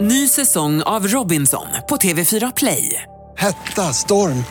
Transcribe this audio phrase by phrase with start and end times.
[0.00, 3.02] Ny säsong av Robinson på TV4 Play.
[3.38, 4.44] Hetta, storm,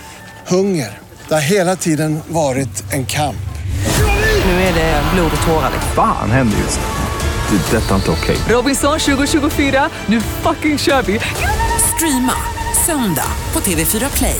[0.47, 0.97] hunger.
[1.27, 3.35] Det har hela tiden varit en kamp.
[4.45, 5.71] Nu är det blod och tårar.
[5.95, 7.57] Fan händer just nu.
[7.57, 7.77] Det.
[7.77, 8.37] är Detta är inte okej.
[8.49, 11.19] Robinson 2024, nu fucking kör vi!
[11.95, 12.33] Streama
[12.85, 14.39] söndag på TV4 Play.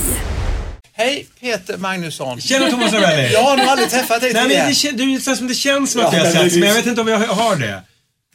[0.93, 2.41] Hej, Peter Magnusson.
[2.41, 3.33] Tjena Thomas Ravelli!
[3.33, 4.67] Jag har nog aldrig träffat dig Nej, men tidigare.
[4.67, 6.59] det, kän- du, det känns som det känns som att vi har men setts, det-
[6.59, 7.83] men jag vet inte om jag har det.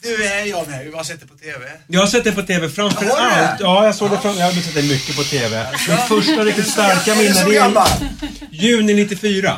[0.05, 0.85] Du är jag med.
[0.85, 1.71] Vi har sett det på TV.
[1.87, 3.49] Jag har sett det på TV framför Har du det?
[3.49, 3.61] allt.
[3.61, 5.67] Ja, jag såg det fram, jag har sett det mycket på TV.
[5.89, 7.87] Men första riktigt starka du minnen så det är
[8.51, 9.57] juni 94.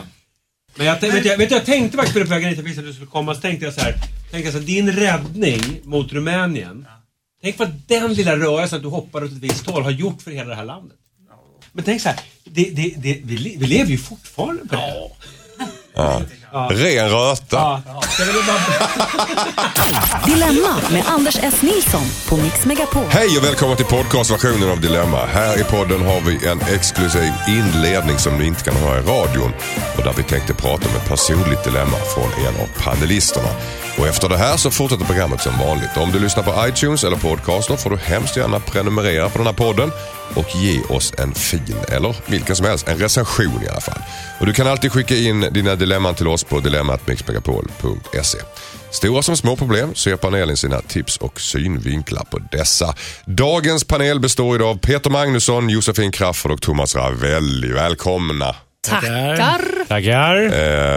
[0.75, 2.81] Men jag, vet, jag, vet, jag tänkte faktiskt på det på vägen hit, jag visste
[2.81, 3.93] att du skulle komma, så tänkte jag så här.
[4.31, 6.87] Tänkte jag så här din räddning mot Rumänien.
[7.43, 10.31] Tänk vad den lilla rörelsen att du hoppade åt ett visst håll har gjort för
[10.31, 10.99] hela det här landet.
[11.73, 14.83] Men tänk så här, det, det, det, vi, vi lever ju fortfarande på det.
[16.03, 16.25] Röta.
[16.57, 16.69] Ja.
[18.19, 18.57] Vill bara-
[20.27, 21.63] Dilemma med Anders S.
[21.63, 23.03] Nilsson på Mix Megapol.
[23.09, 25.27] Hej och välkommen till podcastversionen av Dilemma.
[25.27, 29.53] Här i podden har vi en exklusiv inledning som ni inte kan höra i radion.
[29.97, 33.49] Och där vi tänkte prata om ett personligt dilemma från en av panelisterna.
[33.99, 35.97] Och efter det här så fortsätter programmet som vanligt.
[35.97, 39.55] Om du lyssnar på iTunes eller Podcaster får du hemskt gärna prenumerera på den här
[39.55, 39.91] podden
[40.35, 44.03] och ge oss en fin, eller vilken som helst, en recension i alla fall.
[44.41, 48.39] Och du kan alltid skicka in dina dilemman till oss på dilemmatmixmegapol.se.
[48.91, 52.95] Stora som små problem så ger panelen sina tips och synvinklar på dessa.
[53.27, 57.73] Dagens panel består idag av Peter Magnusson, Josefin Crafoord och Thomas Ravelli.
[57.73, 58.66] Välkomna!
[58.91, 59.85] Tackar.
[59.89, 60.37] Tackar.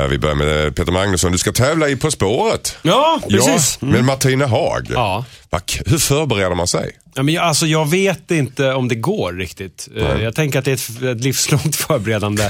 [0.04, 1.32] Eh, vi börjar med Peter Magnusson.
[1.32, 2.78] Du ska tävla i På spåret.
[2.82, 3.78] Ja, precis.
[3.82, 4.88] Ja, med Martina Haag.
[4.90, 5.26] Ja.
[5.50, 6.92] Va, k- Hur förbereder man sig?
[7.16, 9.88] Ja, men jag, alltså, jag vet inte om det går riktigt.
[9.98, 12.44] Eh, Jag tänker att det är ett, ett livslångt förberedande.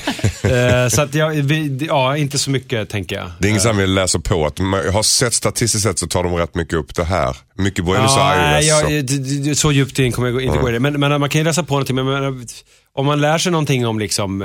[0.44, 3.32] Eh, så att jag, vi, ja, inte så mycket tänker jag.
[3.40, 6.08] Det är ingen som vill läsa på att man, jag har sett statistiskt sett så
[6.08, 7.36] tar de rätt mycket upp det här.
[7.58, 8.68] Mycket Buenos Ja, nej, Aires.
[8.68, 10.80] jag, det- så djupt in kommer jag inte gå i det.
[10.80, 11.96] Men, men man kan ju läsa på någonting.
[11.96, 12.48] Men, men,
[12.94, 14.42] om man lär sig någonting om liksom,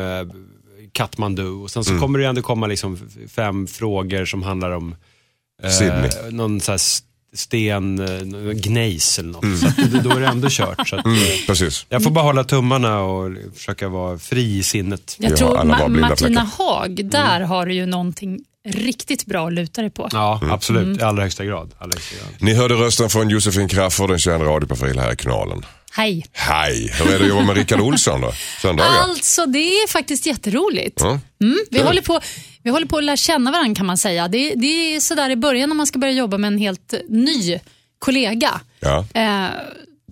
[0.95, 2.01] Kathmandu och sen så Mm.
[2.03, 4.95] kommer det ändå komma liksom fem frågor som handlar om
[5.63, 6.11] eh, Sydney.
[6.31, 6.81] någon så här
[7.35, 9.59] sten, eh, gnejs eller något.
[9.61, 10.89] Så att, då är det ändå kört.
[10.89, 11.87] Så att, Mm, eh, precis.
[11.89, 15.17] Jag får bara hålla tummarna och försöka vara fri i sinnet.
[15.19, 16.47] Jag Ja, tror alla Ma- Martina fläckar.
[16.59, 20.09] Haag, där har du ju någonting riktigt bra att luta dig på.
[20.13, 20.55] Ja, Mm.
[20.55, 20.99] absolut.
[20.99, 21.71] I allra högsta grad.
[21.79, 22.29] Allra högsta grad.
[22.41, 25.65] Ni hörde rösten från Josefin Crafoord, en känd radioprofil här i kanalen.
[25.97, 26.27] Hej.
[26.33, 26.93] Hej!
[26.99, 28.33] Hur är det att jobba med Rickard Olsson då?
[28.63, 28.91] Söndagar?
[28.91, 31.01] Alltså, det är faktiskt jätteroligt.
[31.01, 31.21] Ja.
[31.43, 32.21] Mm, vi, håller på,
[32.63, 34.29] vi håller på att lära känna varandra kan man säga.
[34.29, 34.67] Det, det
[34.97, 37.61] är sådär i början när man ska börja jobba med en helt ny
[37.99, 38.61] kollega.
[38.81, 39.07] Ja.
[39.15, 39.47] Eh,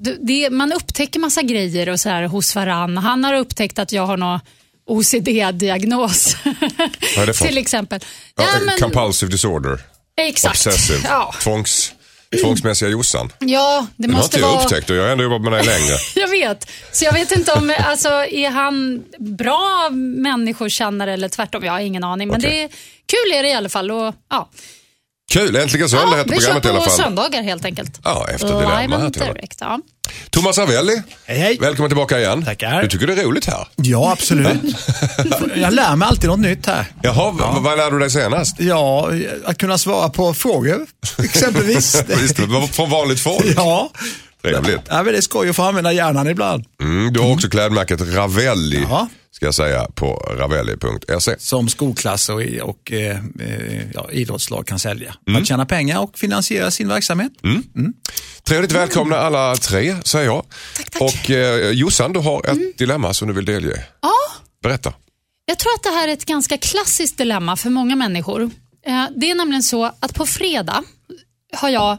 [0.01, 2.97] det, det, man upptäcker massa grejer och så här hos varann.
[2.97, 4.41] Han har upptäckt att jag har någon
[4.87, 6.37] OCD-diagnos.
[7.17, 8.01] Vad är det för Till exempel.
[8.37, 9.81] Ja, Ja, men- Compulsive disorder.
[10.17, 10.55] Exakt.
[10.67, 10.99] Obsessive.
[11.09, 11.35] Ja.
[11.43, 11.93] Tvångs,
[12.41, 13.33] tvångsmässiga Jossan.
[13.39, 15.97] ja, det har måste inte jag upptäckt och jag har ändå jobbat med dig längre.
[16.15, 16.71] Jag vet.
[16.93, 21.65] Så jag vet inte om, alltså är han bra människokännare eller tvärtom?
[21.65, 22.29] Jag har ingen aning.
[22.29, 22.51] Men Okej.
[22.51, 22.69] det är,
[23.07, 23.91] kul är det i alla fall.
[23.91, 24.49] Och, ja.
[25.33, 26.99] Kul, äntligen söndag Ja, heter vi kör programmet i alla på fall.
[26.99, 28.01] söndagar helt enkelt.
[28.05, 29.57] Ja, efter Dilemma här till direct.
[29.61, 29.81] Ja.
[30.31, 31.59] Thomas Ravelli, Hej, hej.
[31.61, 32.45] välkommen tillbaka igen.
[32.45, 32.83] Tackar.
[32.83, 33.69] Du tycker det är roligt här?
[33.77, 34.63] Ja, absolut.
[35.57, 36.87] Jag lär mig alltid något nytt här.
[37.03, 38.61] Jaha, v- vad lärde du dig senast?
[38.61, 39.11] Ja,
[39.45, 40.87] att kunna svara på frågor,
[41.25, 42.03] exempelvis.
[42.23, 42.37] Visst,
[42.77, 43.47] från vanligt folk.
[43.57, 43.91] Ja,
[44.43, 44.81] Trevligt.
[44.89, 46.65] ja men det är skoj att få använda hjärnan ibland.
[46.83, 49.09] Mm, du har också klädmärket Ravelli, Ja.
[49.33, 51.35] Ska jag säga, på ravelli.se.
[51.39, 55.15] Som skolklasser och, och eh, eh, ja, idrottslag kan sälja.
[55.29, 55.43] Mm.
[55.43, 57.33] Att tjäna pengar och finansiera sin verksamhet.
[58.45, 60.45] Trevligt välkomna alla tre, säger jag.
[61.01, 63.85] Och eh, Jossan, du har ett dilemma som du vill delge.
[64.03, 64.13] ja,
[64.63, 64.95] Berätta.
[65.45, 68.43] jag tror att det här är ett ganska klassiskt dilemma för många människor.
[68.87, 70.83] Eh, Det är nämligen så att på fredag
[71.57, 71.99] har jag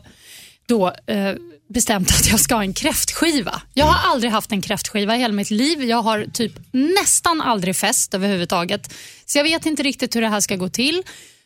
[0.67, 1.33] då eh,
[1.69, 3.61] bestämt att jag ska ha en kräftskiva.
[3.73, 5.83] Jag har aldrig haft en kräftskiva i hela mitt liv.
[5.83, 8.93] Jag har typ nästan aldrig fest överhuvudtaget.
[9.25, 11.03] Så jag vet inte riktigt hur det här ska gå till.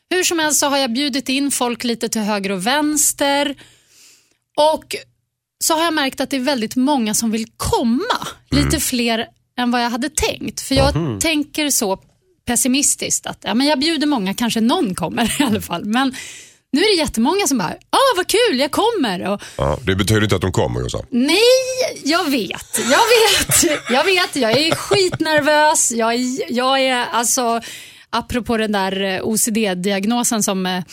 [0.10, 3.56] Hur som helst så har jag bjudit in folk lite till höger och vänster.
[4.74, 4.96] Och
[5.64, 8.28] så har jag märkt att det är väldigt många som vill komma.
[8.52, 9.28] Lite fler
[9.58, 10.62] än vad jag hade tänkt.
[10.62, 12.00] För jag tänker så
[12.46, 15.86] pessimistiskt att ja, men jag bjuder många, kanske någon kommer i alla fall.
[15.86, 16.16] Men
[16.74, 19.28] nu är det jättemånga som bara, ah vad kul, jag kommer.
[19.28, 21.06] Och, Ja, det betyder inte att de kommer, Jossan.
[21.10, 21.38] Nej,
[22.04, 22.80] jag vet.
[22.80, 23.82] Jag vet.
[23.90, 24.36] Jag vet.
[24.36, 25.92] Jag är skitnervös.
[25.92, 27.62] Jag är, jag är alltså,
[28.10, 30.84] apropå den där eh, OCD-diagnosen som, eh,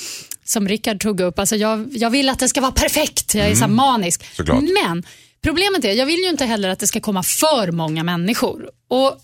[0.44, 1.38] som Rickard tog upp.
[1.38, 3.34] Alltså jag, jag vill att det ska vara perfekt.
[3.34, 4.34] Jag är så här manisk.
[4.36, 4.62] Såklart.
[4.84, 5.02] Men
[5.42, 8.70] problemet är, jag vill ju inte heller att det ska komma för många människor.
[8.88, 9.20] Och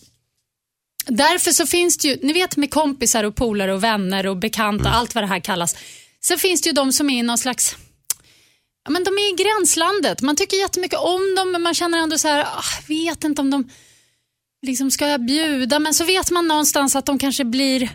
[1.06, 4.91] Därför så finns det ju, ni vet med kompisar och polare och vänner och bekanta,
[4.91, 5.76] allt vad det här kallas.
[6.20, 7.76] Så finns det ju de som är i någon slags
[8.84, 10.22] ja, men de är i gränslandet.
[10.22, 13.50] Man tycker jättemycket om dem men man känner ändå så här, ah, vet inte om
[13.50, 13.70] de,
[14.67, 15.78] liksom ska jag bjuda?
[15.78, 17.90] Men så vet man någonstans att de kanske blir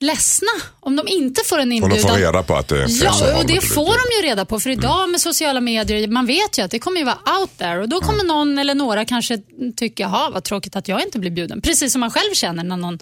[0.00, 0.48] ledsna
[0.80, 2.10] om de inte får en Och de inbjudan.
[2.10, 3.02] får reda på att det fest.
[3.02, 6.26] Ja, och det de får de ju reda på för idag med sociala medier, man
[6.26, 9.04] vet ju att det kommer ju vara out there och då kommer någon eller några
[9.04, 9.38] kanske
[9.76, 11.60] tycka, jaha vad tråkigt att jag inte blir bjuden.
[11.60, 12.98] Precis som man själv känner när någon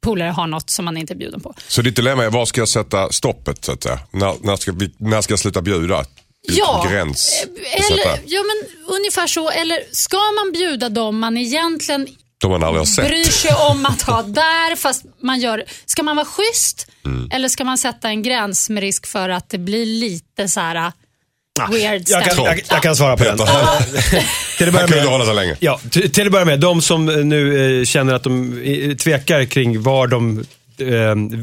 [0.00, 1.54] polare har något som man inte är bjuden på.
[1.68, 3.98] Så ditt dilemma är, var ska jag sätta stoppet så att säga?
[4.10, 6.04] När, när, ska, vi, när ska jag sluta bjuda?
[6.48, 7.46] Ja, Gräns
[7.90, 9.50] Eller, ja, men ungefär så.
[9.50, 12.06] Eller ska man bjuda dem man egentligen
[12.40, 13.08] De man aldrig har sett.
[13.08, 15.64] bryr sig om att ha där, fast man gör...
[15.86, 17.28] Ska man vara schysst Mm.
[17.32, 20.92] eller ska man sätta en gräns med risk för att det blir lite så här
[21.70, 23.36] weird Jag kan, jag, jag kan svara på den.
[24.58, 25.56] Till att börja med- hålla sig länge.
[25.60, 28.96] Ja, till, till att börja med, de som eh, nu eh, känner att de eh,
[28.96, 30.38] tvekar kring var de,
[30.78, 30.86] eh,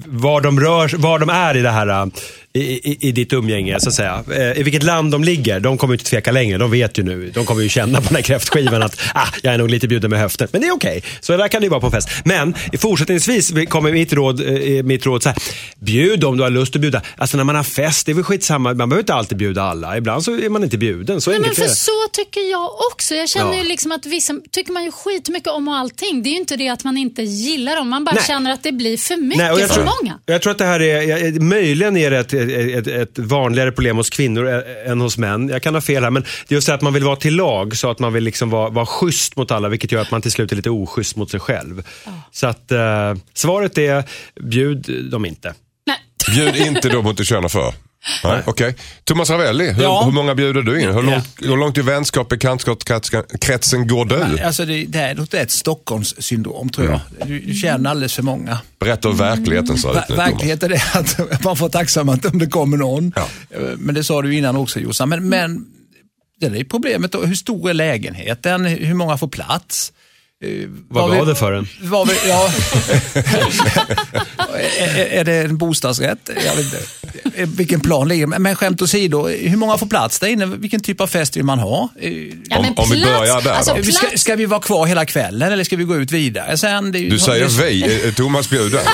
[0.06, 2.06] var de, rör, var de är i det här, eh,
[2.58, 4.24] i, i, i ditt umgänge, så att säga.
[4.32, 6.58] Eh, I vilket land de ligger, de kommer inte tveka längre.
[6.58, 9.54] De vet ju nu, de kommer ju känna på den här kräftskivan att ah, jag
[9.54, 10.48] är nog lite bjuden med höften.
[10.52, 12.10] Men det är okej, så där kan det ju vara på fest.
[12.26, 15.38] Men fortsättningsvis kommer mitt råd, eh, mitt råd så här,
[15.80, 17.02] bjud om du har lust att bjuda.
[17.18, 19.98] Alltså när man har fest, det är väl skitsamma, man behöver inte alltid bjuda alla.
[19.98, 21.70] Ibland så är man inte bjuden, så Nej, men för det.
[21.70, 23.16] så tycker jag också.
[23.16, 23.58] Jag känner Ja.
[23.64, 26.24] ju liksom att vissa tycker man ju skitmycket om och allting.
[26.24, 28.24] Det är ju inte det att man inte gillar dem, man bara Nej.
[28.28, 30.20] känner att det blir för mycket, Nej, och jag för tror, många.
[30.26, 33.98] Jag tror att det här är, jag- möjligen är det ett, ett, ett vanligare problem
[33.98, 34.48] hos kvinnor
[34.86, 35.50] än hos män.
[35.50, 37.36] Jag kan ha fel här, men det är just det att man vill vara till
[37.36, 40.22] lag, så att man vill liksom vara, vara schysst mot alla, vilket gör att man
[40.22, 41.84] till slut är lite oschysst mot sig själv.
[42.32, 44.04] Så att eh, svaret är,
[44.42, 45.54] bjud dem inte.
[45.88, 45.98] Nej.
[46.36, 47.87] Bjud inte då mot du känner för.
[48.24, 48.76] Nej, okej.
[49.04, 50.02] Thomas Ravelli, hur, Ja.
[50.06, 50.90] hur många bjuder du in?
[50.94, 54.40] Hur långt, hur långt i vänskap, bekantskapskretsen går du?
[54.44, 57.00] Alltså det, det är nog ett Stockholmssyndrom tror jag.
[57.28, 58.58] Du, du känner alldeles för många.
[58.80, 60.28] Berätta hur verkligheten ser ut Ver- nu Thomas.
[60.34, 63.14] verkligheten är att man får tacksamt om det kommer någon.
[63.16, 63.28] Ja.
[63.78, 65.10] Men det sa du innan också Jossan.
[65.10, 65.66] Men, men
[66.40, 67.26] det är problemet då.
[67.26, 68.66] Hur stor är lägenheten?
[68.66, 69.94] Hur många får plats?
[70.44, 71.68] Eh, Vad vi- gav det för en?
[71.82, 72.50] Vad vi, ja.
[74.80, 76.30] är, är- är det en bostadsrätt?
[76.46, 76.78] Jag vet inte.
[77.42, 80.46] Eh, Vilken plan ligger Men skämt åsido, hur många får plats där inne?
[80.46, 81.90] Vilken typ av fest vill man ha?
[82.00, 82.12] Eh,
[82.50, 83.84] Ja, Om- om vi börjar där alltså, då.
[83.84, 86.92] Ska, ska vi vara kvar hela kvällen eller ska vi gå ut vidare sen?
[86.92, 88.80] Det är ju- Du säger det- vi, är- är Thomas bjuden?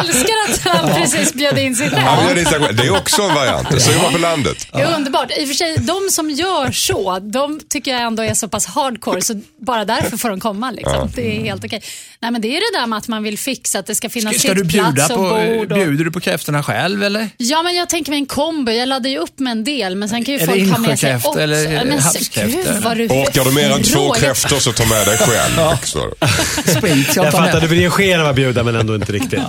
[0.00, 2.76] älskar att han precis bjöd in sig själv.
[2.76, 3.70] Det är också en variant.
[3.70, 4.66] Det ser man på landet.
[4.72, 5.30] Det är underbart.
[5.38, 8.66] I och för sig, de som gör så, de tycker jag ändå är så pass
[8.66, 10.70] hardcore så bara därför får de komma.
[10.70, 11.10] Liksom.
[11.14, 11.82] Det är helt okej.
[12.20, 14.38] Nej, men det är det där med att man vill fixa att det ska finnas
[14.38, 15.22] Ska, ska bjuda sittplats och på,
[15.58, 15.72] bord.
[15.72, 15.78] Och...
[15.78, 17.28] bjuder du på kräftorna själv eller?
[17.36, 18.72] Ja, men jag tänker mig en kombo.
[18.72, 20.98] Jag laddar ju upp med en del, men sen kan ju Är folk ha med
[20.98, 21.40] sig också.
[21.40, 22.72] eller Ja, men, havskräftor?
[22.72, 25.76] Gud, vad du Orkar du mer än två kräftor så ta med dig själv.
[25.94, 26.72] du.
[26.72, 27.68] Sprit jag Jag ta fattar, du med.
[27.70, 29.40] vill ge sken av att bjuda men ändå inte riktigt.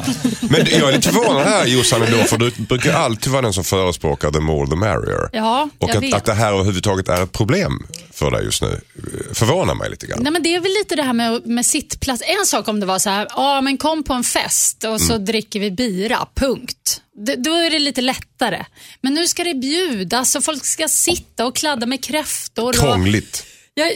[0.42, 3.64] Men jag är lite förvånad här Jossan ändå, för du brukar alltid vara den som
[3.64, 5.30] förespråkar the more the merrier.
[5.34, 6.14] Ja, Och jag att, vet.
[6.14, 7.84] att det här överhuvudtaget är ett problem
[8.18, 8.82] för dig just nu
[9.34, 10.20] förvånar mig lite grann.
[10.24, 12.24] Nej, men det är väl lite det här med, med sittplats.
[12.26, 15.00] En sak om det var så här, ja men kom på en fest och Mm.
[15.00, 17.02] så dricker vi bira, punkt.
[17.26, 18.66] D- då är det lite lättare.
[19.02, 22.68] Men nu ska det bjudas och folk ska sitta och kladda med kräftor.
[22.70, 23.46] Och, Krångligt.
[23.74, 23.88] jag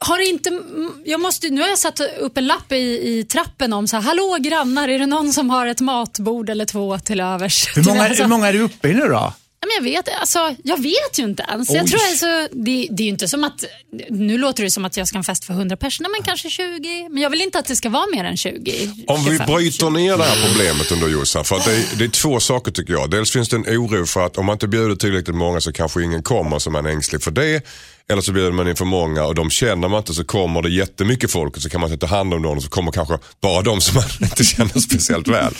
[0.00, 2.76] har inte, mm, jag måste, nu har jag satt upp en lapp i,
[3.18, 6.64] i trappen om så här, hallå grannar, är det någon som har ett matbord eller
[6.64, 7.76] två till övers?
[7.76, 9.32] Hur många, Alltså, hur många är du uppe i nu då?
[9.68, 11.70] Men jag, vet, alltså, jag vet ju inte ens.
[11.70, 13.64] Jag tror alltså, det, det är inte som att,
[14.10, 16.50] nu låter det som att jag ska ha en fest för 100 personer, men kanske
[16.50, 17.08] 20.
[17.08, 18.90] Men jag vill inte att det ska vara mer än 20.
[19.06, 19.46] Om vi 25.
[19.46, 22.92] bryter ner det här problemet under Jossan, för det, är, det är två saker tycker
[22.92, 23.10] jag.
[23.10, 26.02] Dels finns det en oro för att om man inte bjuder tillräckligt många så kanske
[26.02, 27.62] ingen kommer så man är ängslig för det.
[28.12, 30.70] Eller så bjuder man in för många och de känner man inte så kommer det
[30.70, 33.18] jättemycket folk och så kan man inte ta hand om dem och så kommer kanske
[33.42, 35.54] bara de som man inte känner speciellt väl.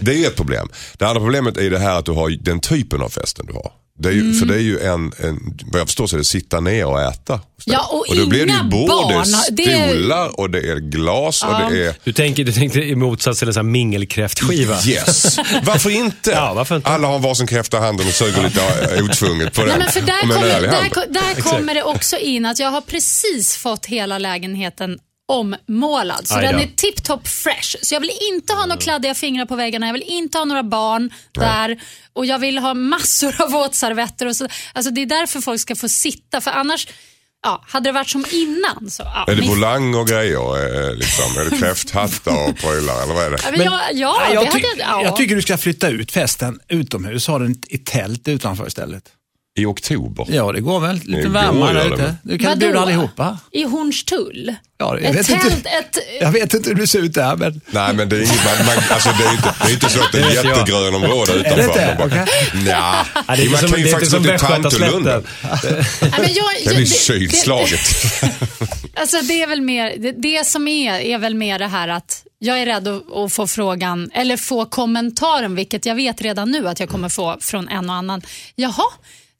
[0.00, 0.68] Det är ju ett problem.
[0.98, 3.72] Det andra problemet är det här att du har den typen av festen du har.
[3.98, 4.34] Det är ju, Mm.
[4.38, 7.02] För det är ju en, en, vad jag förstår så är det sitta ner och
[7.02, 7.40] äta.
[7.64, 9.26] Ja, och då blir det ju inga bord, barn.
[9.50, 12.94] det är stolar och det är glas och det är Du, tänker, du tänkte i
[12.94, 14.76] motsats till en sån här mingelkräftskiva.
[14.86, 15.38] Yes.
[15.62, 16.30] Varför inte?
[16.30, 16.88] Ja, varför inte?
[16.88, 18.60] Alla har varsin kräfta i handen och suger lite
[19.02, 19.78] otvunget på Nej, den.
[19.78, 23.56] men för där, Och kommer, där, där kommer det också in att jag har precis
[23.56, 24.98] fått hela lägenheten
[25.28, 26.28] ommålad.
[26.28, 27.76] Så den är tip-top fresh.
[27.82, 30.62] Så jag vill inte ha några kladdiga fingrar på väggarna, jag vill inte ha några
[30.62, 31.80] barn där
[32.12, 34.26] och jag vill ha massor av våtservetter.
[34.26, 34.48] Och så.
[34.72, 36.88] Alltså det är därför folk ska få sitta, för annars,
[37.42, 39.02] ja, hade det varit som innan så...
[39.02, 40.86] Ja, Är det min- volang och grejer?
[40.90, 41.40] eh, Liksom?
[41.40, 43.38] Är det kräfthattar och prylar eller vad är det?
[43.44, 44.88] Ja, men jag, ja, Nej, jag, det ty- hade jag...
[44.88, 45.02] Ja.
[45.04, 47.26] jag tycker du ska flytta ut festen utomhus.
[47.26, 49.04] Ha den i tält utanför istället.
[49.56, 50.26] I oktober.
[50.28, 51.00] Ja, det går väl.
[51.04, 52.14] Lite varmare ute.
[52.22, 53.38] Du kan bjuda allihopa.
[53.50, 54.54] I Hornstull?
[54.78, 55.98] Ja, jag, Ett vet tält, inte, ett...
[56.20, 57.60] jag vet inte hur det ser ut där, men...
[57.70, 60.00] Nej men det är, inget, man, man, alltså, det är, inte, det är inte så
[60.00, 61.56] att det är jättegrönområde Är utanför.
[61.56, 61.96] det inte?
[61.98, 62.26] Bara, Okej.
[62.54, 64.38] Nja, Ja, det är man som, kan ju är faktiskt gå till.
[64.38, 65.26] Tantolunden.
[66.64, 67.80] Det blir sydslaget.
[68.96, 72.22] Alltså det är väl mer, det, det som är, är väl mer det här att
[72.38, 76.68] jag är rädd att, att få frågan, eller få kommentaren, vilket jag vet redan nu
[76.68, 78.22] att jag kommer få från en och annan.
[78.54, 78.84] Jaha,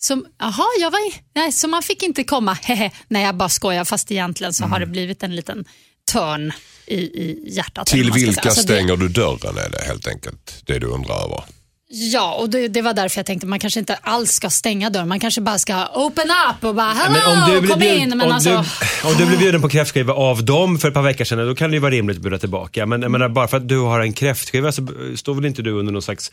[0.04, 2.90] som, jaha jag var, i- nej, så man fick inte komma, hehe.
[3.08, 5.64] Nej, jag bara skojar, fast egentligen så har det blivit en liten
[6.12, 6.52] törn
[6.86, 7.86] i, i hjärtat.
[7.86, 8.40] Till vilka.
[8.40, 10.62] Alltså det- stänger du dörren är det helt enkelt.
[10.66, 11.44] Det du undrar över.
[11.88, 15.08] Ja, och det, det var därför jag tänkte man kanske inte alls ska stänga dörren.
[15.08, 18.02] Man kanske bara ska open up och bara hello, Men om du, blir kom bjuden,
[18.02, 18.08] in.
[18.08, 21.02] Men om, alltså, du, om du blir bjuden på kräftskiva av dem för ett par
[21.02, 22.86] veckor sedan, då kan det ju vara rimligt att bjuda tillbaka.
[22.86, 25.70] Men jag menar, bara för att du har en kräftskiva så står väl inte du
[25.72, 26.32] under någon slags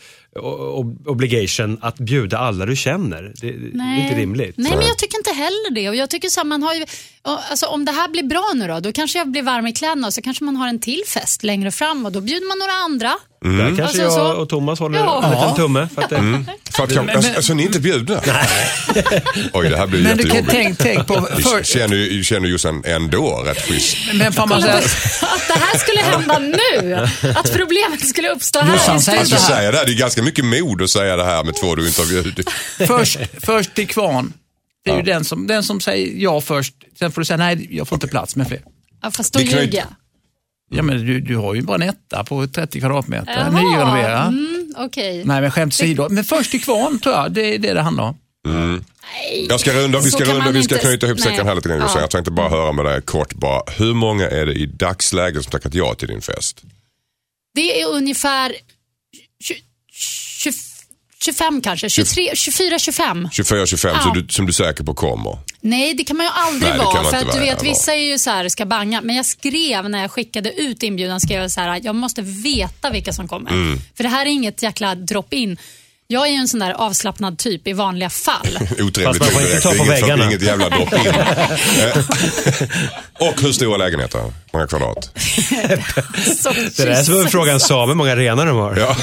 [1.06, 3.34] obligation att bjuda alla du känner.
[3.42, 4.56] Det, det är inte rimligt.
[4.58, 5.90] Nej, men jag tycker inte heller det.
[5.90, 6.86] Och jag tycker så här, man har ju,
[7.22, 10.08] alltså, om det här blir bra nu då, då kanske jag blir varm i kläderna
[10.08, 12.74] och så kanske man har en till fest längre fram och då bjuder man några
[12.74, 13.31] andra.
[13.46, 15.24] Där kanske Alltså, jag och Thomas håller Ja.
[15.24, 15.88] en liten tumme.
[15.96, 18.22] För att det, För att, jag, alltså, alltså ni är inte bjudna?
[19.54, 20.52] Oj, det här blir Men du kan, jättejobbigt.
[20.52, 21.28] tänk, tänk på...
[21.38, 23.98] Vi För, känner ju känner Jossan ändå rätt schysst.
[24.14, 26.96] men får man säga, att det här skulle hända nu.
[27.36, 28.74] Att problemet skulle uppstå här.
[28.74, 31.44] Jossan i säger Alltså det, här, det är ganska mycket mod att säga det här
[31.44, 32.50] med två du inte har bjudit.
[32.88, 34.34] först, först till kvarn.
[34.86, 36.74] Det är ju den som, den som säger ja först.
[37.00, 38.62] Sen får du säga nej, jag får inte plats med fler.
[39.04, 39.88] Ja, fast då ljuger jag.
[40.74, 43.34] Ja, men du, du har ju bara en etta på 30 kvadratmeter.
[43.38, 44.22] Jaha, Nyrenovera.
[44.24, 45.24] Mm, Okej.
[45.26, 46.08] Nej, men skämt åsido.
[46.10, 48.16] Men först till kvarn tror jag, det är det det handlar om.
[49.50, 51.70] Jag ska runda, vi ska kan runda, vi ska inte- knyta ihop säcken här lite
[51.70, 51.80] grann.
[51.80, 52.00] Ja.
[52.02, 53.62] Jag tänkte bara höra med dig kort bara.
[53.78, 56.62] Hur många är det i dagsläget som tackat ja till din fest?
[57.56, 58.81] Det är ungefär 20, 20,
[61.24, 63.30] 25 kanske, 23, 24, 25.
[63.32, 64.14] 24, 25 Ja.
[64.16, 65.38] du, som du är säker på kommer?
[65.62, 67.04] Nej, det kan man ju aldrig Nej, vara.
[67.04, 69.02] För att du vet, vissa är ju så här, ska banga.
[69.02, 72.90] Men jag skrev när jag skickade ut inbjudan, skrev jag så här, jag måste veta
[72.90, 73.52] vilka som kommer.
[73.52, 73.80] Mm.
[73.98, 75.58] För det här är inget jäkla drop-in.
[76.12, 78.48] Jag är ju en sån där avslappnad typ i vanliga fall.
[78.80, 80.26] Otrevligt Fast man får inte ta Det är på inget, väggarna.
[80.26, 81.08] inget jävla drop-in.
[81.08, 81.98] Eh,
[83.30, 84.34] Och hur stora lägenheter?
[84.54, 85.12] Många kvadrat?
[86.42, 88.76] Så, det där är som att fråga en same hur många renar de har.
[88.78, 88.96] Ja,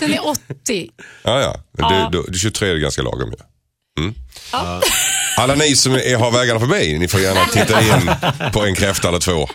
[0.00, 0.90] Den är 80.
[1.22, 1.40] ja.
[1.40, 1.56] ja.
[1.78, 2.08] Men Ja.
[2.12, 4.12] Det, det, 23 är ganska lagom ju.
[4.52, 4.80] Ja.
[5.38, 8.10] Alla ni som är, har vägarna förbi, ni får gärna titta in
[8.52, 9.48] på en kräfta eller två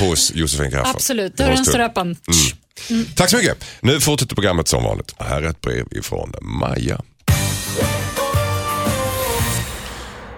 [0.00, 0.94] hos Josefin Crafoord.
[0.96, 2.16] Absolut, dörren står öppen.
[2.90, 3.06] Mm.
[3.16, 3.64] Tack så mycket.
[3.80, 5.14] Nu fortsätter programmet som vanligt.
[5.18, 7.00] Här är ett brev ifrån Maja.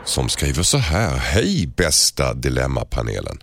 [0.04, 1.16] Som skriver så här.
[1.16, 3.38] Hej bästa Dilemmapanelen.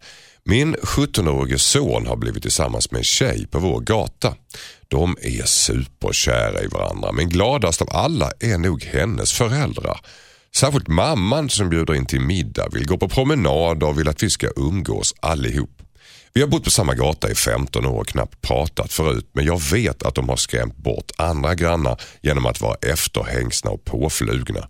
[0.46, 4.36] Min 17-årige son har blivit tillsammans med en tjej på vår gata.
[4.88, 10.00] De är superkära i varandra men gladast av alla är nog hennes föräldrar.
[10.56, 14.30] Särskilt mamman som bjuder in till middag, vill gå på promenad och vill att vi
[14.30, 15.82] ska umgås allihop.
[16.38, 19.62] Vi har bott på samma gata i 15 år och knappt pratat förut men jag
[19.72, 24.70] vet att de har skrämt bort andra grannar genom att vara efterhängsna och påflugna.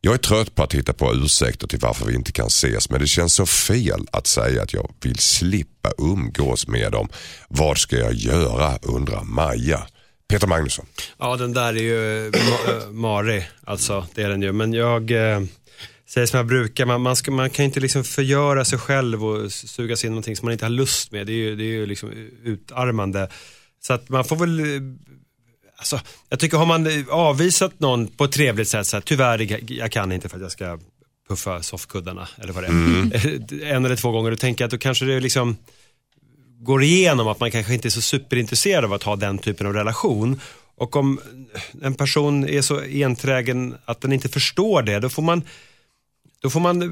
[0.00, 3.00] Jag är trött på att hitta på ursäkter till varför vi inte kan ses men
[3.00, 7.08] det känns så fel att säga att jag vill slippa umgås med dem.
[7.48, 9.86] Vad ska jag göra undrar Maja.
[10.28, 10.86] Peter Magnusson.
[11.18, 14.06] Ja, den där är ju ma- eh, marig, alltså.
[14.14, 14.52] Det är den ju.
[14.52, 15.40] Men jag eh,
[16.08, 19.52] säger som jag brukar, man, man, ska, man kan inte liksom förgöra sig själv och
[19.52, 21.26] suga sig in någonting som man inte har lust med.
[21.26, 22.10] Det är ju, det är ju liksom
[22.44, 23.28] utarmande.
[23.82, 24.82] Så att man får väl, eh,
[25.76, 29.92] alltså, jag tycker har man avvisat någon på ett trevligt sätt, så här, tyvärr, jag
[29.92, 30.78] kan inte för att jag ska
[31.28, 33.62] puffa soffkuddarna eller vad det är.
[33.72, 35.56] en eller två gånger, då tänker jag att då kanske det liksom
[36.58, 39.72] går igenom att man kanske inte är så superintresserad av att ha den typen av
[39.72, 40.40] relation.
[40.76, 41.20] Och om
[41.82, 45.42] en person är så enträgen att den inte förstår det, då får man,
[46.42, 46.88] då får man eh,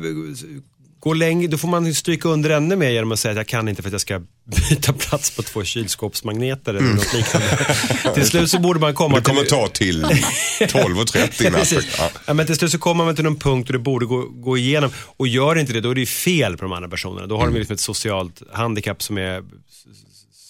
[1.01, 3.69] gå längre, då får man stryka under ännu mer genom att säga att jag kan
[3.69, 4.19] inte för att jag ska
[4.71, 7.67] byta plats på två kylskåpsmagneter eller något liknande.
[8.15, 9.51] till slut så borde man komma Det kommer till...
[9.51, 10.05] ta till
[10.61, 11.61] 12.30 i natt.
[11.61, 11.95] Precis.
[11.99, 12.11] Ja.
[12.27, 14.59] Ja, men till slut så kommer man till någon punkt och det borde gå, gå
[14.59, 14.91] igenom.
[15.17, 17.27] Och gör inte det, då är det ju fel på de andra personerna.
[17.27, 19.43] Då har de ju liksom ett socialt handikapp som är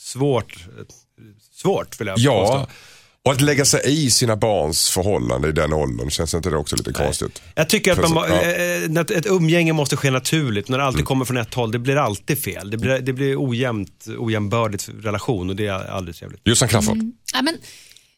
[0.05, 0.57] svårt,
[1.55, 2.73] svårt vill jag Ja, påstå.
[3.25, 6.77] Och att lägga sig i sina barns förhållande i den åldern, känns inte det också
[6.77, 7.43] lite konstigt?
[7.55, 8.41] Jag tycker att man, Ja.
[8.43, 10.69] eh, att ett umgänge måste ske naturligt.
[10.69, 12.71] När det alltid kommer från ett håll, det blir alltid fel.
[12.71, 16.41] Det blir, det blir ojämnt, ojämbördigt relation och det är aldrig trevligt.
[16.45, 16.99] Jossan Crafoord.
[17.35, 17.57] Ja, men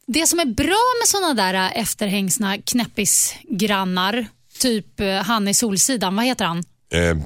[0.06, 4.26] det som är bra med såna där äh, efterhängsna knäppisgrannar,
[4.58, 6.64] typ han i Solsidan, vad heter han?
[6.92, 7.16] Eh, eh,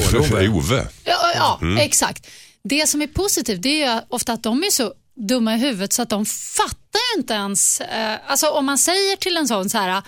[0.00, 0.86] Snål-Ove.
[1.04, 1.34] Ja, Ove.
[1.34, 1.76] ja Mm.
[1.78, 2.26] exakt.
[2.64, 4.92] Det som är positivt det är ju ofta att de är så
[5.28, 7.80] dumma i huvudet så att de fattar inte ens.
[7.80, 10.02] Eh, alltså om man säger till en sån så här,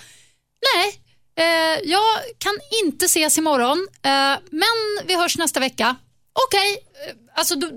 [0.74, 1.00] Nej,
[1.36, 2.04] eh, jag
[2.38, 2.52] kan
[2.84, 5.96] inte ses imorgon, eh, men vi hörs nästa vecka.
[6.46, 6.78] Okej,
[7.08, 7.70] eh, alltså då,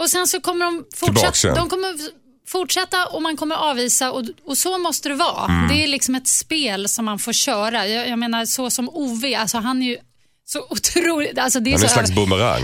[0.00, 1.54] och sen så kommer de fortsätta.
[1.54, 1.96] De kommer
[2.46, 5.44] fortsätta och man kommer avvisa och, och så måste det vara.
[5.44, 5.68] Mm.
[5.68, 7.86] Det är liksom ett spel som man får köra.
[7.86, 9.98] Jag, jag menar så som Ove, alltså han är ju
[10.52, 11.38] så otroligt...
[11.38, 12.10] Alltså det är Han är en slags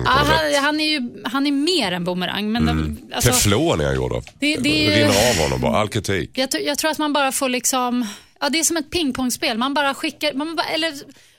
[0.04, 2.52] Ja, något han, han, är ju, han är mer än boomerang.
[2.52, 4.24] Men de, alltså, Teflon är han gjord av.
[4.40, 6.30] Det- rinner av honom bara, all kritik.
[6.34, 8.06] jag, tror- jag tror att man bara får liksom...
[8.40, 9.58] Ja, det är som ett pingpongspel.
[9.58, 10.32] Man bara skickar...
[10.32, 10.92] Man bara, eller,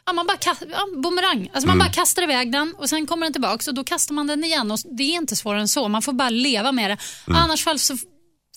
[0.05, 1.49] ja, man bara kast, ja, boomerang.
[1.53, 4.27] Alltså man bara kastar iväg den och sen kommer den tillbaka och då kastar man
[4.27, 4.71] den igen.
[4.71, 5.87] Och det är inte svårare än så.
[5.87, 6.97] Man får bara leva med det.
[7.27, 7.97] Annars fall så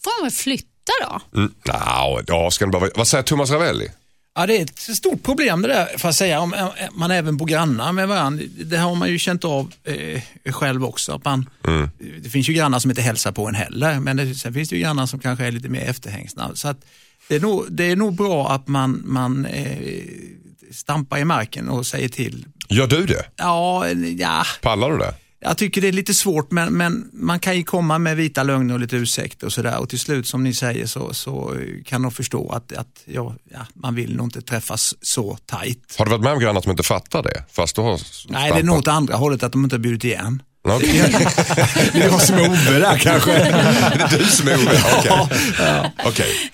[0.05, 1.39] får man väl flytta då.
[1.39, 1.55] Mm.
[1.65, 3.89] Nå, ja, ska bara, vad säger Thomas Ravelli?
[4.41, 6.41] Ja, det är ett stort problem det där, får jag säga.
[6.41, 8.45] Om eh, man även bor grannar med varandra.
[8.65, 11.13] Det har man ju känt av eh, själv också.
[11.13, 11.51] Att man,
[12.23, 14.77] Det finns ju grannar som inte hälsar på en heller, men det, sen finns det
[14.77, 16.51] ju grannar som kanske är lite mer efterhängsna.
[16.55, 16.85] Så att
[17.29, 20.05] det, är nog, det är nog bra att man, man eh,
[20.71, 22.47] stampar i marken och säger till.
[22.69, 23.25] Gör du det?
[23.37, 25.15] Ja, ja, Pallar du det?
[25.41, 28.75] Jag tycker det är lite svårt, men, men man kan ju komma med vita lögner
[28.75, 29.79] och lite ursäkter och sådär.
[29.79, 33.59] Och till slut, som ni säger, så, så kan de förstå att, att ja, ja,
[33.75, 35.95] man vill nog inte träffas så tajt.
[35.99, 37.45] Har du varit med om grannar som inte fattar det?
[37.53, 40.05] Fast du har Nej, det är nog åt andra hållet, att de inte har bjudit
[40.05, 40.43] igen.
[40.63, 41.03] Okej.
[41.93, 43.33] Det är jag som är Ove där kanske.
[43.33, 44.83] det är du som är Ove?
[44.99, 45.93] Okej.
[46.05, 46.51] Okej.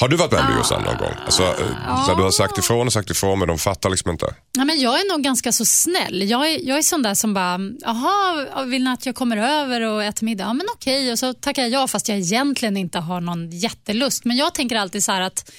[0.00, 1.14] Har du varit med om det Jossan någon gång?
[1.24, 4.34] Alltså, eh, där du har sagt ifrån och sagt ifrån men de fattar liksom inte.
[4.52, 6.30] Ja, men jag är nog ganska så snäll.
[6.30, 9.80] Jag är, jag är sån där som bara, jaha, vill ni att jag kommer över
[9.80, 10.44] och äter middag?
[10.44, 11.12] Ja, men okej.
[11.12, 14.24] Och så tackar jag ja fast jag egentligen inte har någon jättelust.
[14.24, 15.50] Men jag tänker alltid så här att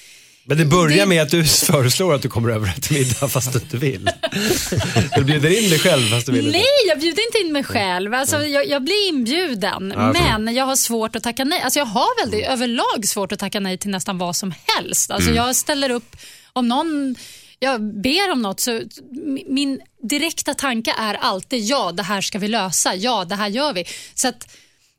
[0.46, 3.58] Men det börjar med att du föreslår att du kommer över till middag fast du
[3.58, 4.10] inte vill.
[5.16, 6.58] Du bjuder in dig själv fast du vill inte.
[6.58, 8.14] Nej, jag bjuder inte in mig själv.
[8.14, 11.60] Alltså, jag, jag blir inbjuden, Ja, men jag har svårt att tacka nej.
[11.60, 15.10] Alltså, jag har väldigt överlag svårt att tacka nej till nästan vad som helst.
[15.10, 16.16] Alltså, Jag ställer upp,
[16.52, 17.16] om någon
[17.58, 22.38] jag ber om något, så mi- min direkta tanke är alltid ja, det här ska
[22.38, 22.94] vi lösa.
[22.94, 23.84] Ja, det här gör vi.
[24.14, 24.48] Så att,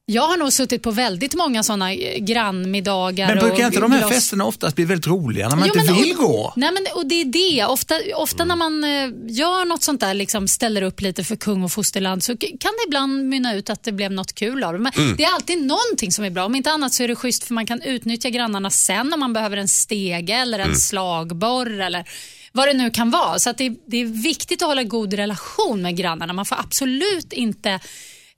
[0.08, 3.28] jag har nog suttit på väldigt många sådana eh, grannmiddagar.
[3.28, 5.80] Men brukar och inte de här glas- festerna oftast bli väldigt roliga när man Jo,
[5.80, 6.54] inte men- vill och, gå?
[6.56, 7.66] Nej, men, och det är det.
[7.66, 11.64] Ofta, ofta när man eh, gör något sånt där, liksom ställer upp lite för kung
[11.64, 14.80] och fosterland, så kan det ibland mynna ut att det blev något kul av det.
[14.80, 15.16] Men Mm.
[15.18, 16.46] det är alltid någonting som är bra.
[16.46, 19.34] Om inte annat så är det schysst för man kan utnyttja grannarna sen om man
[19.34, 20.72] behöver en stege eller Mm.
[20.72, 22.10] en slagborr eller
[22.52, 23.40] vad det nu kan vara.
[23.40, 26.34] Så att det, det är viktigt att hålla god relation med grannarna.
[26.34, 27.80] Man får absolut inte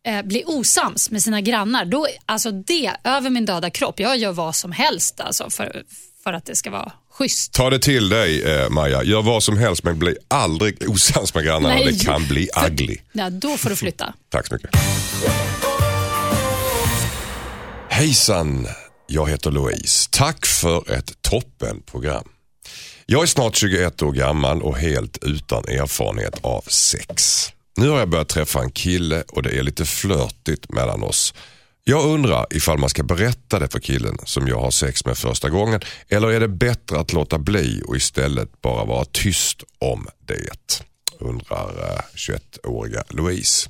[0.08, 1.86] eh, bli osams med sina grannar.
[1.86, 4.00] Då, alltså det, över min döda kropp.
[4.00, 5.84] Jag gör vad som helst alltså, för,
[6.24, 7.54] för att det ska vara schysst.
[7.54, 9.04] Ta det till dig eh, Maja.
[9.04, 11.76] Gör vad som helst men bli aldrig osams med grannarna.
[11.76, 11.86] Nej.
[11.86, 12.98] Det kan bli ugly.
[13.12, 14.14] Ja, då får du flytta.
[14.30, 14.70] Tack så mycket.
[17.90, 18.68] Hejsan,
[19.08, 20.10] jag heter Louise.
[20.12, 22.28] Tack för ett toppenprogram.
[23.06, 27.50] Jag är snart 21 år gammal och helt utan erfarenhet av sex.
[27.78, 31.34] Nu har jag börjat träffa en kille och det är lite flörtigt mellan oss.
[31.84, 35.50] Jag undrar ifall man ska berätta det för killen som jag har sex med första
[35.50, 40.84] gången eller är det bättre att låta bli och istället bara vara tyst om det?
[41.20, 43.70] Undrar eh, 21-åriga Louise.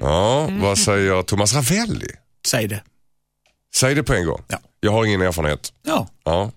[0.00, 2.10] Ja, vad säger Thomas Ravelli?
[2.46, 2.82] Säg det.
[3.74, 4.42] Säg det på en gång.
[4.48, 4.58] Ja.
[4.80, 5.72] Jag har ingen erfarenhet.
[5.82, 6.08] Ja.
[6.24, 6.50] Ja.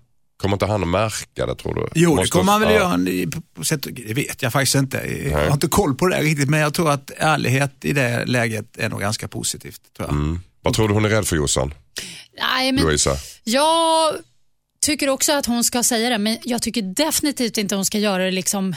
[0.43, 1.88] Kommer inte han att märka det tror du?
[1.95, 2.99] Jo, det kommer man väl ja.
[3.15, 3.32] göra.
[3.56, 4.97] på- sätt Det vet jag faktiskt inte.
[5.32, 8.25] Jag har inte koll på det där riktigt, men jag tror att ärlighet i det
[8.25, 9.82] läget är nog ganska positivt.
[9.97, 10.15] Tror jag.
[10.15, 10.39] Mm.
[10.62, 11.73] Vad tror du hon är rädd för Jossan?
[12.39, 13.17] Nej, men Louisa?
[13.43, 14.15] jag
[14.86, 18.25] tycker också att hon ska säga det, men jag tycker definitivt inte hon ska göra
[18.25, 18.75] det liksom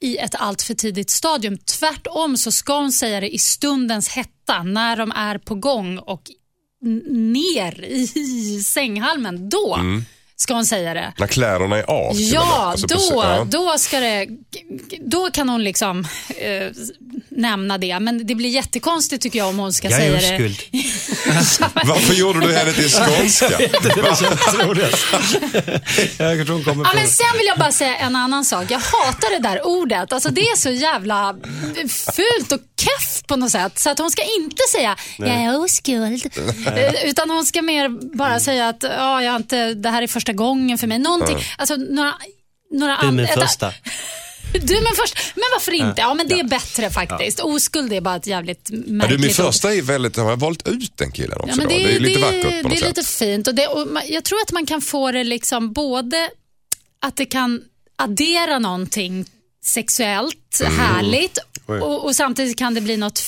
[0.00, 1.58] i ett allt för tidigt stadium.
[1.58, 6.22] Tvärtom så ska hon säga det i stundens hetta, när de är på gång och
[7.10, 9.48] ner i sänghalmen.
[9.48, 9.78] Då
[10.40, 11.12] ska hon säga det.
[11.18, 12.12] När kläderna är av?
[12.16, 13.46] Ja, Alltså, då, precis, ja.
[13.50, 14.26] då, ska det,
[15.00, 16.68] då kan hon liksom eh,
[17.28, 18.00] nämna det.
[18.00, 20.34] Men det blir jättekonstigt tycker jag om hon ska Jag är säga det.
[20.34, 20.58] oskuld.
[21.88, 23.48] Varför gjorde du henne till skånska?
[23.58, 24.96] Det känns roligt.
[26.18, 28.64] Jag tror hon kommer Ja, på men sen vill jag bara säga en annan sak.
[28.70, 30.12] Jag hatar det där ordet.
[30.12, 31.36] Alltså, det är så jävla
[32.14, 33.78] fult och keff på något sätt.
[33.78, 36.26] Så att hon ska inte säga jag är oskuld.
[36.76, 40.06] Eh, Utan hon ska mer bara säga att ja, jag har inte, det här är
[40.06, 40.98] första gången för mig.
[40.98, 42.14] Någonting, alltså, några,
[42.70, 43.72] några Du är min första.
[44.52, 45.18] Du är min första.
[45.34, 46.00] Men varför inte?
[46.00, 47.40] Ja, men det är bättre faktiskt.
[47.40, 50.68] Oskuld är bara ett jävligt Ja, märkligt du, min första är väldigt, har jag valt
[50.68, 51.74] ut den killen också Ja, men då?
[51.74, 52.88] Det är lite vackert på det något är sätt.
[52.96, 53.48] lite fint.
[53.48, 56.30] Och det, och jag tror att man kan få det liksom både
[57.06, 57.62] att det kan
[57.96, 59.24] addera någonting
[59.64, 60.78] sexuellt Mm.
[60.78, 63.20] härligt och, och samtidigt kan det bli något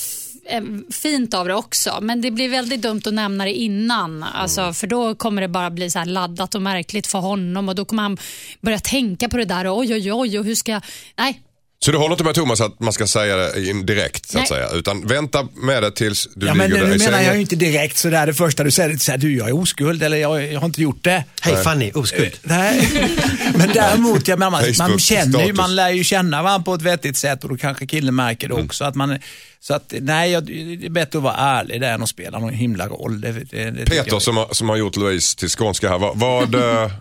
[0.45, 1.99] eh, fint av det också.
[2.01, 4.23] Men det blir väldigt dumt att nämna det innan.
[4.23, 7.75] Alltså, För då kommer det bara bli så här laddat och märkligt för honom och
[7.75, 8.17] då kommer han
[8.61, 9.65] börja tänka på det där.
[9.65, 10.81] Och, oj, oj, oj, och hur ska jag...
[11.17, 11.41] Nej,
[11.85, 14.59] Så du håller inte med Thomas att man ska säga det direkt så att Nej.
[14.59, 14.69] säga.
[14.79, 17.41] Utan vänta med det tills du Ja, men ligger nu där i menar jag ju
[17.41, 18.97] inte direkt sådär det första du säger.
[18.97, 21.23] Så här, du jag är oskuld eller jag, jag har inte gjort det.
[21.41, 22.37] Hej Fanny, oskuld.
[22.43, 22.89] Nej,
[23.55, 26.81] men däremot, jag menar, man, man, känner ju, man lär ju känna varandra på ett
[26.81, 28.57] vettigt sätt och då kanske killen märker Mm.
[28.57, 28.83] det också.
[28.83, 29.19] Att man,
[29.59, 32.53] så att, nej, jag, det är bättre att vara ärlig där än att spela någon
[32.53, 33.21] himla roll.
[33.21, 35.97] Det, det, det Peter som har, som har gjort Louise till skånska här.
[35.97, 36.91] Vad, vad, eh,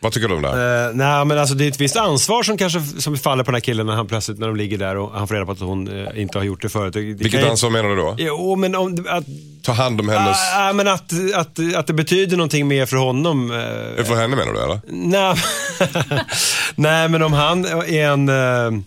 [0.00, 0.48] vad tycker du om det?
[0.48, 0.88] här?
[0.88, 3.54] Uh, nej, men alltså det är ett visst ansvar som kanske som faller på den
[3.54, 5.60] här killen när han plötsligt, när de ligger där och han får reda på att
[5.60, 6.92] hon eh, inte har gjort det förut.
[6.94, 8.14] Det, Vilket kan ansvar menar du då?
[8.18, 9.24] Jo, men om, att,
[9.62, 10.36] Ta hand om hennes...
[10.56, 13.50] ah, men att, att, att det betyder någonting mer för honom.
[13.50, 14.80] eh, För henne menar du eller?
[14.88, 15.34] Nej,
[16.74, 18.28] nej, men om han är en...
[18.28, 18.80] eh,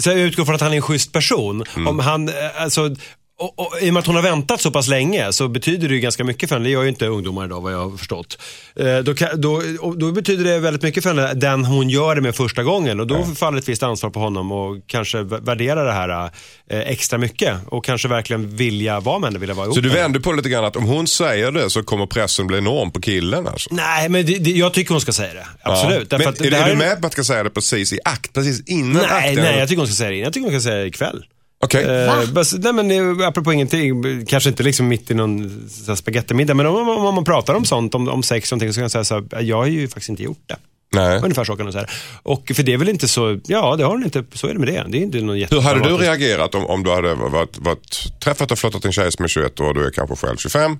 [0.00, 1.64] Så jag utgår från att han är en schysst person.
[1.86, 2.96] Om han, alltså,
[3.38, 5.94] och, och, I och med att hon har väntat så pass länge så betyder det
[5.94, 6.66] ju ganska mycket för henne.
[6.68, 8.38] Det gör ju inte ungdomar idag vad jag har förstått.
[8.76, 9.62] Eh, Då, då,
[9.96, 13.00] då betyder det väldigt mycket för henne, den hon gör det med första gången.
[13.00, 16.30] Och då faller ett visst ansvar på honom och kanske vä- värdera det här
[16.70, 17.56] eh, extra mycket.
[17.66, 20.36] Och kanske verkligen vilja vara med henne, vilja vara ihop Så du vänder på det
[20.36, 23.70] lite grann att om hon säger det så kommer pressen bli enorm på killen alltså?
[23.74, 25.46] Nej, men det, det, jag tycker hon ska säga det.
[25.62, 26.06] Absolut.
[26.12, 26.18] Ja.
[26.18, 28.32] Men är, det är du med på att man ska säga det precis i akt?
[28.32, 29.44] Precis innan Nej, akten?
[29.44, 30.16] nej, jag tycker hon ska säga det.
[30.16, 31.24] Jag tycker hon ska säga det ikväll.
[31.64, 31.84] Okej.
[31.84, 36.66] Eh, bas, nej men eh, apropå ingenting, kanske inte liksom mitt i någon spagettimiddag, men
[36.66, 38.90] om, om, om man pratar om sånt, om, om sex och någonting, så kan jag
[38.90, 40.56] säga så här, jag har ju faktiskt inte gjort det.
[40.94, 41.18] Nej.
[41.18, 41.86] Ungefär så kan man säga.
[42.22, 44.58] Och för det är väl inte så, ja det har hon inte, så är det
[44.58, 44.84] med det.
[44.88, 48.50] Det är inte någon Hur hade du reagerat om, om du hade varit, varit, träffat
[48.50, 50.78] och flörtat en tjej som är 21 år och du är kanske själv 25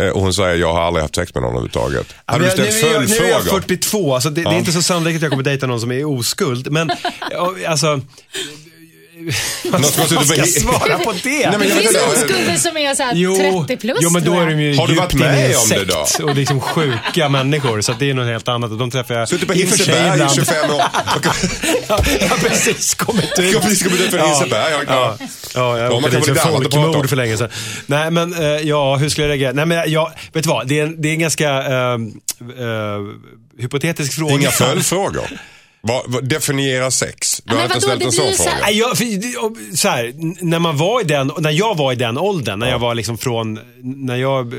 [0.00, 2.06] eh, och hon säger jag har aldrig haft sex med någon överhuvudtaget.
[2.08, 3.60] Ja, Hade du ställt nu, är jag, nu är jag följdfrågor?
[3.60, 6.04] 42, så det, det är inte så sannolikt att jag kommer dejta någon som är
[6.04, 6.72] oskuld.
[6.72, 6.90] Men
[7.30, 8.00] ja, alltså,
[9.70, 11.30] vad Något som har ska suttit jag svara på det?
[11.30, 12.24] Nej, men det jag vet finns inte.
[12.24, 14.58] oskulder som är så här 30 plus jo, men då tror är jag.
[14.58, 16.24] de ju Har du djupt varit inne i med en om det sekt då?
[16.24, 18.70] Och liksom sjuka människor, så att det är något helt annat.
[18.70, 20.34] Och de träffar jag Suttit på i och för sig Hinseberg i ibland.
[20.34, 20.76] 25 år.
[21.88, 23.44] ja, jag har precis kommit ut.
[23.52, 25.26] Jag har precis kommit ut från Hinseberg, ja, Ja, ja.
[25.54, 26.62] ja, jag Ja, man åkte kan dit för prata om.
[26.62, 27.48] folkmord för länge sedan.
[27.86, 29.52] Nej, men eh, ja, hur skulle jag reagera?
[29.52, 30.66] Nej, men jag, vet du vad?
[30.68, 31.98] Det är en, det är en ganska eh, eh,
[33.58, 34.34] hypotetisk fråga.
[34.34, 35.30] Inga följdfrågor.
[35.82, 37.42] Vad, vad, definiera sex.
[37.44, 38.50] Du har inte ställt en sån här- fråga.
[38.62, 39.04] Nej, jag, för,
[39.44, 42.58] och så här, n- när, man var i den, när jag var i den åldern,
[42.58, 44.54] när jag var liksom från, när jag,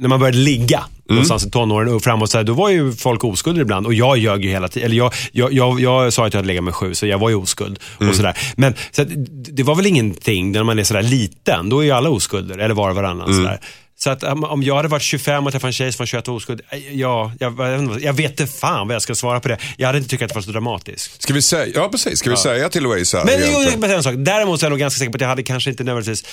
[0.00, 3.24] när man började ligga, någonstans i tonåren och framåt, så här, då var ju folk
[3.24, 3.86] oskulder ibland.
[3.86, 4.86] Och jag ljög ju hela tiden.
[4.86, 7.28] Eller jag, jag, jag, jag sa att jag hade legat med sju, så jag var
[7.28, 7.78] ju oskuld.
[8.08, 8.38] Och sådär.
[8.56, 9.08] Men så att,
[9.56, 12.74] det var väl ingenting när man är sådär liten, då är ju alla oskulder, eller
[12.74, 13.34] var och varannan.
[13.34, 13.60] Sådär.
[14.02, 16.34] Så att om jag hade varit 25 och träffat en tjej som var 21 och
[16.34, 17.60] oskuld, eh, ja, jag,
[18.00, 19.58] jag, vet inte- fan vad jag ska svara på det.
[19.76, 21.22] Jag hade inte tyckt att det var så dramatiskt.
[21.22, 24.14] Ska vi säga, ja precis, ska vi säga till här Men jo, säga en sak.
[24.18, 26.24] Däremot så är jag nog ganska säker på att jag hade kanske inte nödvändigtvis,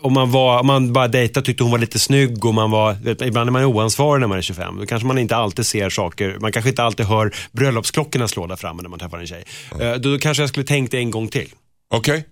[0.00, 2.92] om man, var, om man bara dejtade tyckte hon var lite snygg och man var,
[2.92, 4.78] vet, ibland är man oansvarig när man är 25.
[4.80, 8.56] Då kanske man inte alltid ser saker, man kanske inte alltid hör bröllopsklockorna slå där
[8.56, 9.44] framme när man träffar en tjej.
[9.80, 11.48] Eh, Då, då kanske jag skulle tänkt en gång till.
[11.94, 12.24] Okej.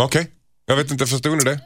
[0.00, 0.26] Okej.
[0.68, 1.52] Jag vet inte, förstod ni det?
[1.52, 1.58] Eh,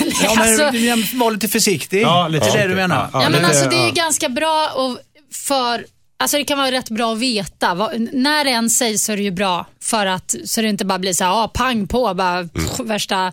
[0.22, 2.02] Ja, men alltså, var lite försiktig.
[2.02, 2.76] Ja, lite det är det du försiktig.
[2.76, 3.10] menar.
[3.12, 3.92] Ja, Ja, men lite, alltså, det är ju ja.
[4.04, 4.98] ganska bra och
[5.34, 5.86] för
[6.22, 7.74] Alltså det kan vara rätt bra att veta.
[7.74, 10.84] Vad, när det än sägs så är det ju bra för att så det inte
[10.84, 12.48] bara blir så här, ah, pang på, bara Mm.
[12.48, 13.32] pff, värsta,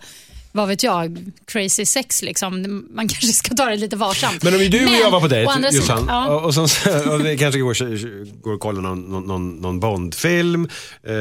[0.58, 2.84] vad vet jag, crazy sex liksom.
[2.96, 4.44] Man kanske ska ta det lite varsamt.
[4.44, 6.28] Men om du och jag var på dejt, andra Jossan, ja.
[6.28, 6.62] och, och, så,
[7.12, 10.70] och vi kanske går, går och kollar någon, någon- någon, Bondfilm,
[11.08, 11.14] eh,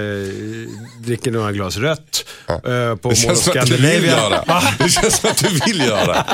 [1.05, 2.55] dricker några glas rött eh,
[2.96, 4.01] på Det Mall of Scandinavia.
[4.01, 4.85] göra det.
[4.85, 6.25] Det känns som att du vill göra det.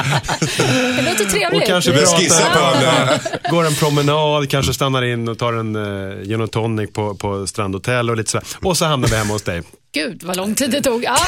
[0.97, 1.63] Det låter trevligt.
[1.63, 6.51] Och kanske pratar, går en promenad, kanske stannar in och tar en uh, gin och
[6.51, 8.47] tonic på, på Strandhotell och lite sådär.
[8.63, 9.63] Och så hamnar vi hemma hos dig.
[9.95, 11.05] Gud vad lång tid det tog.
[11.05, 11.17] Ja.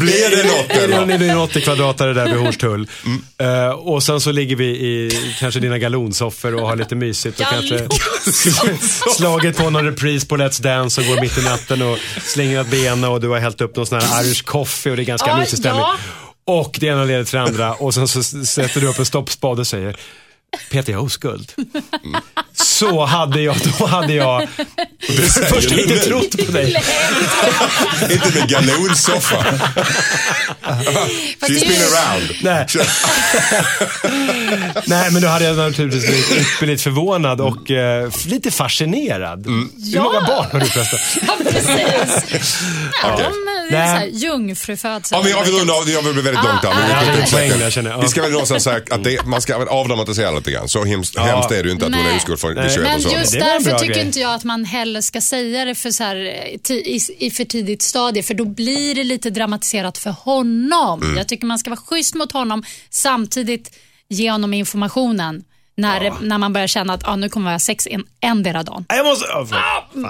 [0.00, 1.18] Blir det något Det är eller?
[1.18, 2.88] det en 80 kvadratare där vid Hornstull.
[3.38, 7.46] Eh, och sen så ligger vi i kanske dina galonsoffor och har lite mysigt och
[7.46, 7.88] kanske
[9.16, 13.04] slagit på någon repris på Let's Dance och går mitt i natten och slingrat benen
[13.04, 15.36] och du har hällt upp någon sån här Irish coffee och det är ganska Ja,
[15.38, 15.80] mysig stämning.
[15.82, 15.94] ja.
[16.44, 19.60] Och det ena leder till det andra och sen så sätter du upp en stoppspade
[19.60, 19.96] och säger
[20.70, 21.52] Peter, jag har oskuld.
[22.54, 24.48] Så hade jag, då hade jag
[25.00, 26.00] för det första inte nu.
[26.00, 26.82] trott på dig.
[28.10, 29.44] Inte med galonsoffa.
[31.40, 32.30] She's been around.
[32.42, 32.66] Nej.
[34.86, 39.46] Nej, men då hade jag naturligtvis blivit, blivit förvånad och eh, lite fascinerad.
[39.46, 40.98] Hur många barn har du förresten?
[41.26, 42.58] Ja, precis.
[43.02, 43.88] Ja, de Nej.
[43.88, 45.18] så här, jungfrufödsel.
[45.18, 46.76] Ja, men jag vill runda av, jag vill bli väldigt långt Ah, ah, ah.
[47.34, 47.90] där.
[47.90, 48.00] Ja.
[48.00, 50.68] Vi ska väl någonstans säga att det, man ska väl avdramatisera lite grann.
[50.68, 51.22] Så hemskt, Ja.
[51.22, 52.16] hemskt är det ju inte att hon är Nej.
[52.16, 52.64] oskuld för Nej.
[52.64, 54.06] vid 21 Men just därför tycker grej.
[54.06, 57.44] inte jag att man heller ska säga det för så här, eh, i, i för
[57.44, 61.02] tidigt stadie, för då blir det lite dramatiserat för honom.
[61.02, 61.16] Mm.
[61.16, 63.76] Jag tycker man ska vara schysst mot honom, samtidigt
[64.08, 65.44] ge honom informationen
[65.82, 68.62] när, det, när man börjar känna att ah, nu kommer jag ha sex en, endera
[68.62, 68.84] dagen.
[68.88, 69.24] Jag måste...
[69.26, 69.48] Oh.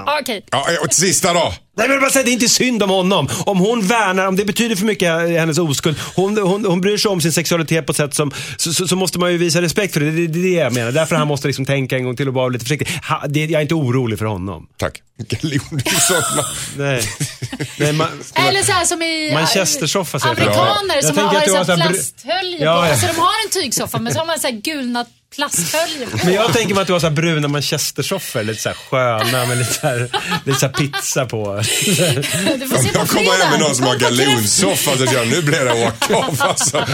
[0.06, 0.44] Ah, Okej.
[0.50, 1.52] Ja, och till sista då.
[1.76, 3.28] Nej men bara säga, det är inte synd om honom.
[3.46, 5.96] Om hon värnar, om det betyder för mycket hennes oskuld.
[6.16, 8.96] Hon, hon, hon bryr sig om sin sexualitet på ett sätt som, så, så, så
[8.96, 10.11] måste man ju visa respekt för det.
[10.11, 10.92] Det, det är det jag menar.
[10.92, 12.88] Därför han måste liksom tänka en gång till och vara lite försiktig.
[13.08, 14.66] Ha, det, jag är inte orolig för honom.
[14.78, 15.02] Tack.
[16.76, 17.02] Nej.
[17.78, 21.56] Nej man, Eller så här som i eh, Manchestersoffa amerikaner Jag som har, har så
[21.56, 22.87] här så här br- plasthölje Ja, på.
[22.87, 22.90] ja.
[22.90, 26.16] Alltså de har en tygsoffa men så har man så här gulna plasthölje på.
[26.24, 29.46] men jag tänker mig att du har så här bruna manchestersoffor, lite så här sköna
[29.46, 30.08] med lite så här,
[30.44, 31.62] lite så här pizza på.
[32.58, 35.42] Du får se på Jag kommer hem med någon som har galonsoffa så jag nu
[35.42, 36.84] blir det åka av alltså.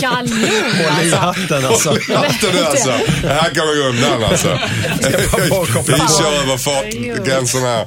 [0.00, 1.16] Kanon Håll i alltså.
[1.16, 1.90] hatten alltså.
[1.90, 2.90] Hatten nu alltså.
[3.22, 4.58] Här kan vi gå undan alltså.
[5.86, 7.86] Vi kör över fartgränsen här.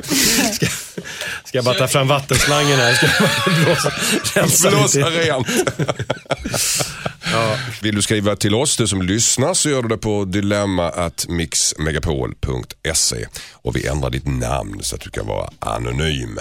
[1.51, 2.93] Ska jag bara ta fram vattenslangen här?
[2.93, 3.15] Ska jag
[3.65, 3.91] blåsa,
[4.33, 5.47] rensa Blåsa rent.
[7.81, 13.75] Vill du skriva till oss, du som lyssnar, så gör du det på dilemma.mixmegapol.se och
[13.75, 16.39] vi ändrar ditt namn så att du kan vara anonym.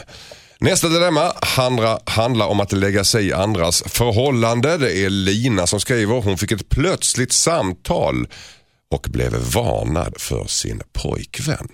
[0.60, 1.32] Nästa dilemma
[2.06, 4.76] handlar om att lägga sig i andras förhållande.
[4.76, 6.20] Det är Lina som skriver.
[6.20, 8.28] Hon fick ett plötsligt samtal
[8.90, 11.68] och blev varnad för sin pojkvän.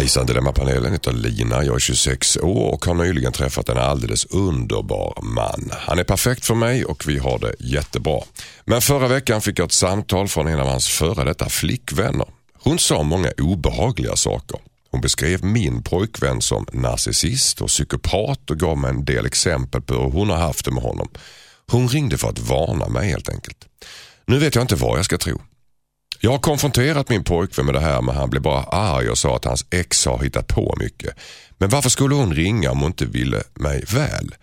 [0.00, 5.18] Hejsan Dilemmapanelen, heter Lina, jag är 26 år och har nyligen träffat en alldeles underbar
[5.22, 5.70] man.
[5.72, 8.20] Han är perfekt för mig och vi har det jättebra.
[8.64, 12.26] Men förra veckan fick jag ett samtal från en av hans före detta flickvänner.
[12.62, 14.58] Hon sa många obehagliga saker.
[14.90, 19.94] Hon beskrev min pojkvän som narcissist och psykopat och gav mig en del exempel på
[19.94, 21.08] hur hon har haft det med honom.
[21.70, 23.58] Hon ringde för att varna mig helt enkelt.
[24.26, 25.40] Nu vet jag inte vad jag ska tro.
[26.22, 29.36] Jag har konfronterat min pojkvän med det här men han blev bara arg och sa
[29.36, 31.14] att hans ex har hittat på mycket.
[31.58, 34.34] Men varför skulle hon ringa om hon inte ville mig väl?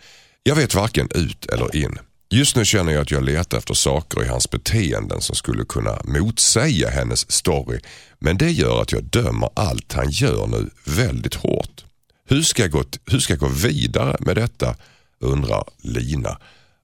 [0.43, 1.99] Jag vet varken ut eller in.
[2.29, 6.01] Just nu känner jag att jag letar efter saker i hans beteenden som skulle kunna
[6.03, 7.79] motsäga hennes story.
[8.19, 11.85] Men det gör att jag dömer allt han gör nu väldigt hårt.
[12.29, 14.75] Hur ska jag gå, hur ska jag gå vidare med detta?
[15.19, 16.37] Undrar Lina.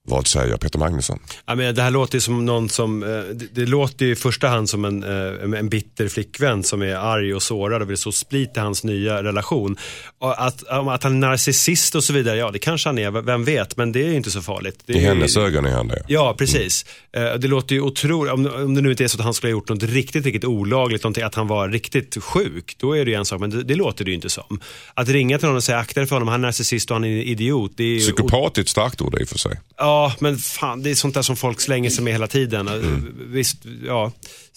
[0.10, 1.20] Vad säger Peter Magnusson?
[1.46, 4.70] Ja, men det här låter som någon som, eh, det, det låter i första hand
[4.70, 8.52] som en, eh, en bitter flickvän som är arg och sårad och vill så split
[8.56, 9.78] i hans nya relation.
[10.20, 13.44] Och att, att han är narcissist och så vidare, ja det kanske han är, vem
[13.46, 14.80] vet, men det är ju inte så farligt.
[14.86, 16.04] Det I ju- hennes ögon är han det.
[16.08, 16.86] Ja, precis.
[17.13, 19.50] Eh, Det låter ju otroligt, om, om det nu inte är så att han skulle
[19.54, 23.12] ha gjort något riktigt, riktigt olagligt, någonting, att han var riktigt sjuk, då är det
[23.12, 24.60] ju en sak, men det, det låter det ju inte som.
[24.94, 27.04] Att ringa till någon och säga akta dig för honom, han är narcissist och han
[27.04, 27.72] är en idiot.
[27.76, 29.60] Det är Psykopat är ett starkt ord i och för sig.
[29.78, 32.67] Ja, men fan, det är sånt där som folk slänger sig med hela tiden.
[32.67, 33.15] Mm.
[33.27, 34.12] Visst, ja.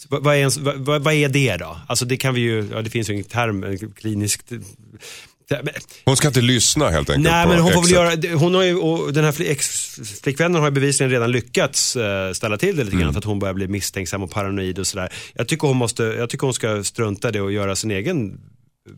[0.09, 1.81] Vad, vad, är, vad, vad- är det då?
[1.87, 4.51] Alltså det kan vi ju, ja det finns ju ingen term, en kliniskt.
[5.51, 5.69] Men,
[6.05, 8.77] Hon ska inte lyssna helt enkelt nej men hon får väl göra, hon har ju,
[8.77, 12.95] och den här fli- ex-flickvännen har ju bevisligen redan lyckats eh, ställa till det lite
[12.95, 13.03] Mm.
[13.05, 15.13] grann för att hon börjar bli misstänksam och paranoid och sådär.
[15.35, 18.27] Jag tycker hon måste, jag tycker hon ska strunta det och göra sin egen
[18.89, 18.93] eh,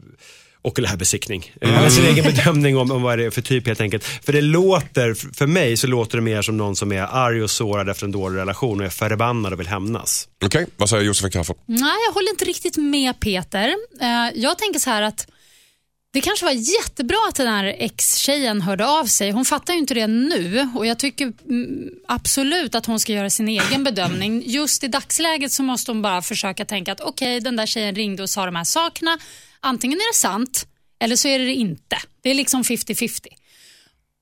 [0.68, 1.52] okulärbesiktning.
[1.60, 1.90] Mm.
[1.90, 4.04] Sin egen bedömning om, om vad det är för typ helt enkelt.
[4.04, 7.50] För det låter, för mig så låter det mer som någon som är arg och
[7.50, 10.28] sårad efter en dålig relation och är förbannad och vill hämnas.
[10.44, 11.56] Okej, vad säger Josefin Crafoord?
[11.66, 13.74] Nej, jag håller inte riktigt med Peter.
[14.00, 15.26] Eh, Jag tänker så här att
[16.12, 19.30] det kanske var jättebra att den här ex-tjejen hörde av sig.
[19.30, 23.30] Hon fattar ju inte det nu och jag tycker mm, absolut att hon ska göra
[23.30, 24.42] sin egen bedömning.
[24.46, 28.22] Just i dagsläget så måste hon bara försöka tänka att okej, den där tjejen ringde
[28.22, 29.18] och sa de här sakerna.
[29.60, 30.66] Antingen är det sant
[31.00, 31.98] eller så är det det inte.
[32.22, 33.26] Det är liksom 50-50.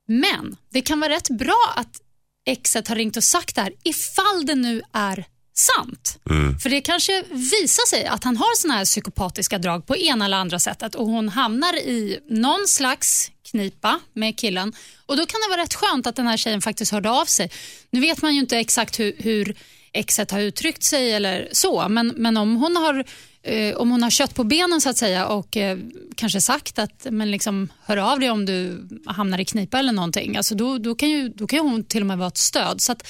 [0.08, 2.00] Men det kan vara rätt bra att
[2.46, 6.18] exet har ringt och sagt det här ifall det nu är sant.
[6.62, 10.36] För det kanske visar sig att han har såna här psykopatiska drag på ena eller
[10.36, 14.72] andra sättet och hon hamnar i någon slags knipa med killen
[15.06, 17.50] och då kan det vara rätt skönt att den här tjejen faktiskt hörde av sig.
[17.90, 19.56] Nu vet man ju inte exakt hur, hur
[19.92, 23.04] exet har uttryckt sig eller så, men, men om hon har
[23.46, 25.78] eh, om hon har kött på benen så att säga och eh,
[26.14, 30.36] kanske sagt att men liksom, hör av dig om du hamnar i knipa eller någonting,
[30.36, 32.80] alltså då, då, kan ju, då kan ju hon till och med vara ett stöd.
[32.80, 33.08] Så att,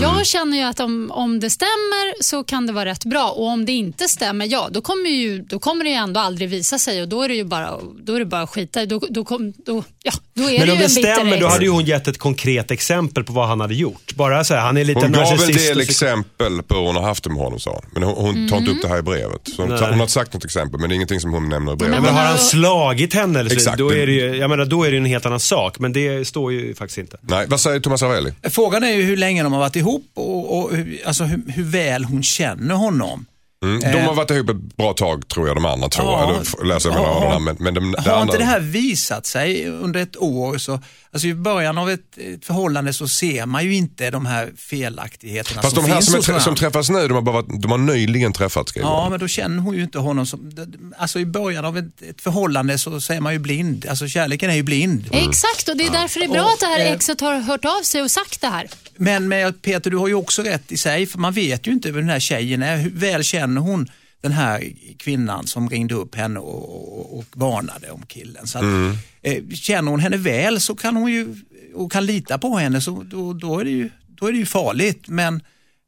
[0.00, 3.46] jag känner ju att om, om det stämmer så kan det vara rätt bra och
[3.46, 6.78] om det inte stämmer, ja då kommer, ju, då kommer det ju ändå aldrig visa
[6.78, 7.70] sig och då är det ju bara,
[8.04, 8.86] då är det bara att skita i.
[8.86, 11.40] Då, då, kom, då, ja, då är Men det om ju det en bitter stämmer,
[11.40, 11.52] då ex.
[11.52, 14.14] hade ju hon gett ett konkret exempel på vad han hade gjort.
[14.14, 15.68] Bara så här, han är lite Hon gav en narcissist.
[15.68, 17.82] del och så- exempel på hur hon har haft det med honom sa hon.
[17.92, 19.40] Men hon, hon tar inte upp det här i brevet.
[19.56, 21.72] Så hon, hon har inte sagt något exempel men det är ingenting som hon nämner
[21.72, 22.02] i brevet.
[22.02, 23.78] Men har han slagit henne, eller så, Exakt.
[23.78, 25.78] då, är det ju, jag menar, då är det en helt annan sak.
[25.78, 27.16] Men det står ju faktiskt inte.
[27.20, 28.32] Nej, vad säger Thomas Ravelli?
[28.50, 30.70] Frågan är ju hur länge de har varit ihop och, och
[31.06, 33.26] alltså hur, hur väl hon känner honom.
[33.64, 33.80] Mm.
[33.80, 36.02] De har varit ihop ett bra tag tror jag de andra två.
[36.02, 36.42] Ja.
[36.64, 37.38] Läser jag mellan raderna.
[37.38, 40.58] Men, men de, Har andra, inte det här visat sig under ett år?
[40.58, 40.80] Så,
[41.14, 45.62] alltså I början av ett, ett förhållande så ser man ju inte de här felaktigheterna
[45.62, 47.62] Fast som de här finns som, är, trä- som träffas nu, de har, bara varit,
[47.62, 50.52] de har nyligen träffats Ja, men då känner hon ju inte honom som...
[50.98, 53.86] Alltså i början av ett, ett förhållande så säger man ju blind.
[53.90, 55.08] Alltså kärleken är ju blind.
[55.12, 57.40] Exakt, och det är därför det är bra Och, att det här eh, exet har
[57.40, 58.68] hört av sig och sagt det här.
[58.96, 61.88] Men med Peter, du har ju också rätt i sig, för man vet ju inte
[61.88, 62.76] hur den här tjejen är.
[62.76, 63.88] Hur väl känner hon
[64.24, 68.46] den här kvinnan som ringde upp henne och, och, och varnade om killen?
[68.46, 68.96] Så att, Mm.
[69.22, 71.34] eh, känner hon henne väl så kan hon ju,
[71.74, 74.46] och kan lita på henne, så då, då, är, det ju, då är det ju
[74.46, 75.08] farligt.
[75.08, 75.40] Men,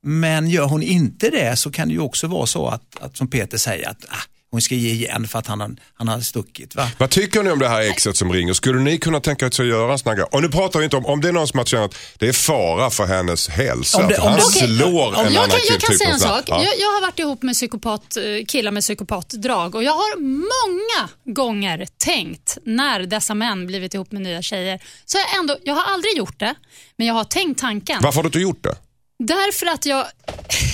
[0.03, 3.29] men gör hon inte det så kan det ju också vara så att, att som
[3.29, 4.25] Peter säger, att ah,
[4.57, 6.75] hon ska ge igen för att han, har- han har stuckit.
[6.75, 6.89] Va?
[6.99, 8.53] Vad tycker ni om det här exet som ringer?
[8.53, 10.27] Skulle ni kunna tänka er att göra en sån här grej?
[10.33, 12.29] Och nu pratar vi inte om, om det är någon som har känt att det
[12.29, 13.99] är fara för hennes hälsa.
[14.03, 15.99] Om det- om han det- Okej, slår om en jag annan kan, jag kan typ
[15.99, 16.45] säga en sak.
[16.47, 16.63] Ja.
[16.65, 21.09] Jag, jag har varit ihop med psykopat, eh, killar med psykopatdrag och jag har många
[21.37, 24.81] gånger tänkt när dessa män blivit ihop med nya tjejer.
[25.05, 26.55] Så jag, ändå, jag har aldrig gjort det,
[26.97, 27.99] men jag har tänkt tanken.
[28.03, 28.77] Varför har du inte gjort det?
[29.19, 30.07] Därför att jag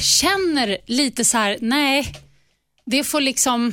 [0.03, 2.15] känner lite så här, nej,
[2.93, 3.73] det får liksom,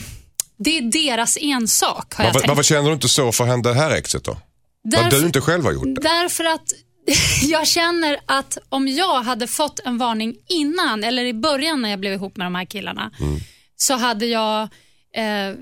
[0.57, 2.49] det är deras ensak har jag Varför, tänkt.
[2.49, 4.37] varför känner du inte så för det här exet då?
[4.83, 6.01] Därför- du inte själv har gjort det?
[6.01, 6.73] Därför att
[7.43, 11.99] jag känner att om jag hade fått en varning innan, eller i början när jag
[11.99, 13.39] blev ihop med de här killarna, Mm.
[13.75, 14.61] så hade jag...
[15.15, 15.55] Eh,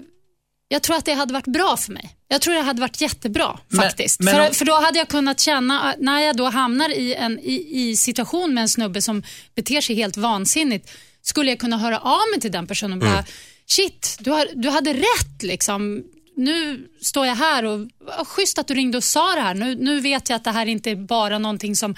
[0.70, 2.10] jag tror att det hade varit bra för mig.
[2.28, 4.20] Jag tror det hade varit jättebra Men- faktiskt.
[4.20, 7.14] men för, om- för då hade jag kunnat känna, att när jag då hamnar i
[7.14, 9.24] en i, i situation med en snubbe som
[9.56, 10.90] beter sig helt vansinnigt,
[11.30, 13.26] skulle jag kunna höra av mig till den personen och bara, Mm.
[13.66, 16.04] shit, du, har, du hade rätt liksom.
[16.36, 17.88] Nu står jag här och
[18.18, 19.54] vad schysst att du ringde och sa det här.
[19.54, 21.96] Nu, nu vet jag att det här inte är bara någonting som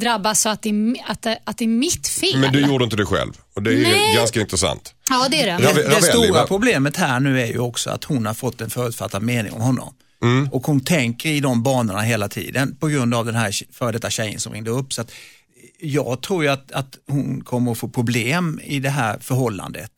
[0.00, 2.38] drabbas så att det är, att det, att det är mitt fel.
[2.38, 3.32] Men du gjorde inte det själv.
[3.54, 4.14] Och det är ju Nej.
[4.16, 4.94] ganska intressant.
[5.10, 5.72] Ja, det är det.
[5.74, 9.22] Det, det stora problemet här nu är ju också att hon har fått en förutfattad
[9.22, 9.94] mening om honom.
[10.22, 10.48] Mm.
[10.52, 14.10] Och hon tänker i de banorna hela tiden på grund av den här före detta
[14.10, 14.92] tjejen som ringde upp.
[14.92, 15.12] Så att
[15.80, 19.90] jag tror ju att, att hon kommer att få problem i det här förhållandet.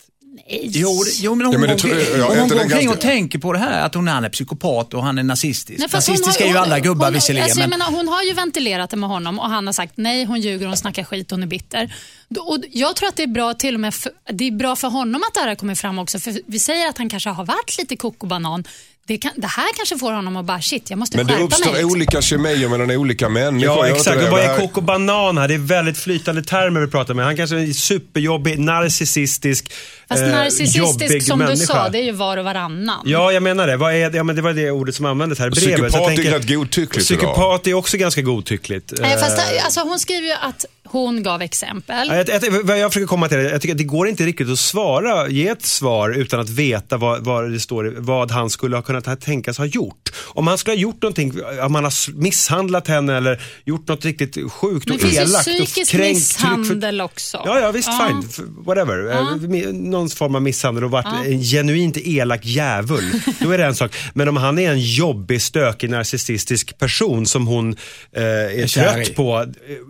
[0.49, 0.71] Nej.
[0.73, 2.91] Jo, det- jo men om Ja, men det hon går, jag- om hon omkring ganska-
[2.91, 5.79] och tänker på det här att hon han är psykopat och han är nazistisk.
[5.79, 7.45] Nej, Nazistiska har- är ju alla gubbar hon, visserligen.
[7.45, 10.25] Alltså, men, menar, hon har ju ventilerat det med honom och han har sagt nej,
[10.25, 11.95] hon ljuger, hon snackar skit, hon är bitter.
[12.41, 14.88] Och jag tror att det är bra till och med för, det är bra för
[14.88, 16.19] honom att det här kommit fram också.
[16.21, 18.64] För vi säger att han kanske har varit lite kokobanan.
[19.09, 21.44] Det, kan, det här kanske får honom att bara shit, jag måste Men det skärpa
[21.44, 21.85] uppstår mig.
[21.85, 23.87] olika kemier mellan olika människor.
[23.87, 24.18] Ja, exakt.
[24.21, 24.25] det?
[24.25, 25.49] Och vad Det är här- koko banan här?
[25.49, 27.25] Det är väldigt flytande termer vi pratar med.
[27.25, 29.73] Han kanske är superjobbig, narcissistisk,
[30.09, 31.55] Fast eh, narcissistisk som människa.
[31.61, 33.03] du sa, det är ju var och varannan.
[33.05, 33.77] Ja, jag menar det.
[33.77, 35.75] Vad är, ja, men det var det ordet som användes här i brevet.
[35.75, 37.21] Psykopat Jag är tänker- rätt godtyckligt idag.
[37.21, 38.92] Psykopat är också ganska godtyckligt.
[39.01, 42.09] Nej, fast, Eh, alltså, hon skriver ju att hon gav exempel.
[42.09, 44.25] Ja, Jag, jag, vad jag försöker komma till, är, jag tycker att det går inte
[44.27, 48.51] riktigt att svara, ge ett svar utan att veta vad, vad det står, vad han
[48.51, 50.11] skulle ha kunnat tänkas ha gjort.
[50.27, 54.53] Om han skulle ha gjort någonting, om han har misshandlat henne eller gjort något riktigt
[54.53, 56.14] sjukt Men och det finns ju elakt psykisk kränkt.
[56.14, 57.42] misshandel också.
[57.47, 58.09] Ja, ja visst, Ja.
[58.09, 58.47] fine.
[58.66, 59.11] Whatever.
[59.11, 63.11] Eh, mi- Någon form av misshandel och varit en genuint elak djävul.
[63.41, 63.95] Då är det en sak.
[64.15, 67.77] Men om han är en jobbig, stökig, narcissistisk person som hon
[68.13, 69.47] eh, är, trött på.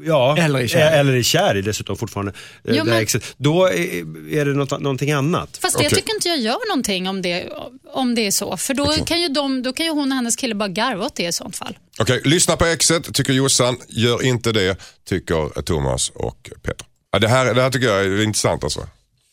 [0.07, 0.83] Ja, Eller är kär i.
[0.83, 2.33] eh, eller är kär i dessutom fortfarande.
[2.69, 3.35] eh, Jo, men- exet.
[3.37, 5.59] Då är, är det något, någonting annat.
[5.63, 5.85] Fast Okej.
[5.85, 7.49] jag tycker inte jag gör någonting om det,
[7.93, 8.57] om det är så.
[8.57, 11.17] För då, kan ju de, då kan ju hon och hennes kille bara garva åt
[11.17, 11.79] det i sånt fall.
[11.99, 13.77] Okej, lyssna på exet, tycker Jossan.
[13.89, 14.77] Gör inte det,
[15.09, 16.87] tycker Thomas och Peter.
[17.13, 18.81] Ja, det, här, det här tycker jag är intressant alltså.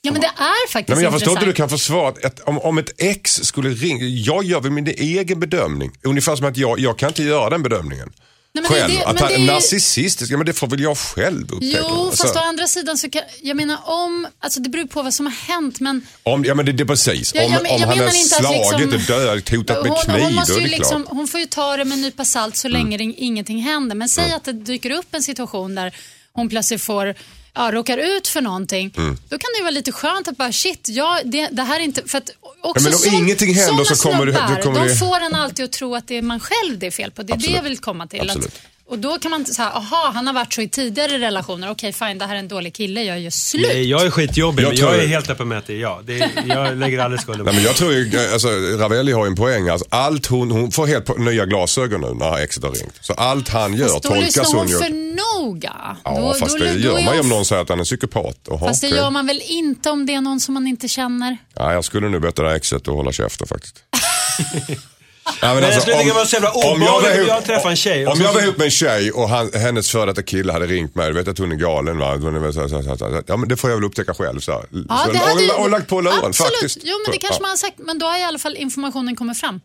[0.05, 2.39] Ja, men det är faktiskt Nej, men jag förstår inte hur du kan försvara att
[2.39, 4.05] om, om ett ex skulle ringa.
[4.05, 5.91] Jag gör väl min egen bedömning.
[6.03, 8.13] Ungefär som att jag, jag kan inte göra den bedömningen.
[8.53, 8.93] Nej, själv.
[8.93, 11.77] det- att han det är ju- narcissistisk, ja, men det får väl jag själv upptäcka.
[11.81, 15.01] Jo, Alltså, fast å andra sidan så kan, jag menar om, alltså det beror på
[15.01, 17.31] vad som har hänt men om, ja men det, det är precis.
[17.35, 20.21] Ja, om jag men- om han att slagit liksom- och dödat, hotat med hon, kniv,
[20.23, 21.15] hon, måste ju det liksom, klart.
[21.17, 23.95] hon får ju ta det med en nypa salt så länge det, ingenting händer.
[23.95, 25.95] Men säg att det dyker upp en situation där
[26.33, 27.15] hon plötsligt får
[27.55, 29.17] Ja, råkar ut för någonting, Mm.
[29.29, 32.01] då kan det vara lite skönt att bara shit, ja, det, det här är inte...
[32.09, 32.29] För att
[32.61, 35.19] också men om sån- ingenting händer så kommer det- snubbar, då kommer de det- får
[35.19, 37.23] en alltid att tro att det är man själv det är fel på.
[37.23, 37.55] Det är det Absolut.
[37.55, 38.21] jag vill komma till.
[38.21, 38.45] Absolut.
[38.47, 38.53] Att
[38.87, 41.71] Och då kan man säga, aha, han har varit så i tidigare relationer.
[41.71, 43.67] Okej, fine, det här är en dålig kille, jag gör slut.
[43.67, 45.79] Nej, jag är skitjobbig, Jag men tror- jag är helt öppen med att det är
[45.79, 46.05] jag.
[46.05, 49.25] Det är, jag lägger aldrig skulden på Nej, men jag tror ju, alltså, Ravelli har
[49.25, 49.69] ju en poäng.
[49.69, 52.93] Alltså, allt hon, hon får helt nya glasögon nu när exet har ringt.
[53.01, 54.77] Så allt han gör Fast tolkas hon hon ju.
[54.77, 55.97] för noga.
[56.03, 57.83] Ja, då, fast då, det då gör man ju om någon säger att han är
[57.83, 58.47] psykopat.
[58.47, 61.37] Oha, Fast det gör man väl inte om det är någon som man inte känner?
[61.53, 63.75] Ja, jag skulle nu där exet att hålla käften faktiskt.
[65.41, 67.45] Ja, Men jag skulle tycka det var så jävla om jag var om ihop- jag
[67.45, 70.05] träffade en tjej och Om jag var ihop med en tjej och han, hennes före
[70.05, 72.15] detta kille hade ringt mig, du vet att hon är galen va?
[72.17, 74.39] Hon är väl så, så, så, så, ja men det får jag väl upptäcka själv.
[74.39, 76.51] Så, Ja, så, det hade ju- och, och lagt på luren Absolut.
[76.53, 76.77] faktiskt.
[76.83, 77.75] Jo, men det kanske man har sagt.
[77.77, 79.61] Men då har i alla fall informationen kommit fram.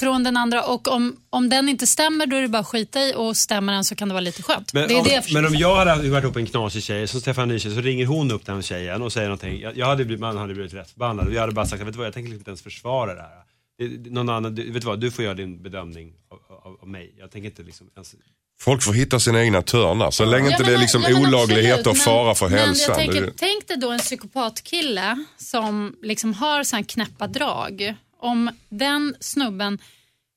[0.00, 3.00] Från den andra och om, om den inte stämmer då är det bara att skita
[3.00, 4.72] i och stämmer den så kan det vara lite skönt.
[4.72, 6.82] Men, det är om, det jag men om jag hade varit ihop med en knasig
[6.82, 9.60] tjej, så träffar en ny tjej, så ringer hon upp den tjejen och säger någonting.
[9.60, 11.26] Jag, jag hade blivit, man hade blivit rätt förbannad.
[11.28, 13.30] Och Jag hade bara sagt, vet du vad, jag tänker inte ens försvara det här.
[13.88, 16.88] Det, någon annan, du, vet du vad, du får göra din bedömning av, av, av
[16.88, 17.14] mig.
[17.18, 18.14] Jag tänker inte liksom ens...
[18.60, 20.10] Folk får hitta sina egna törnar.
[20.10, 22.58] Så länge Ja, inte men- det är liksom ja, olaglighet absolut, och fara för men,
[22.58, 22.96] hälsan.
[22.96, 27.94] Men jag tänker, Det- tänk dig då en psykopatkille som liksom har sån knäppa drag.
[28.18, 29.78] Om den snubben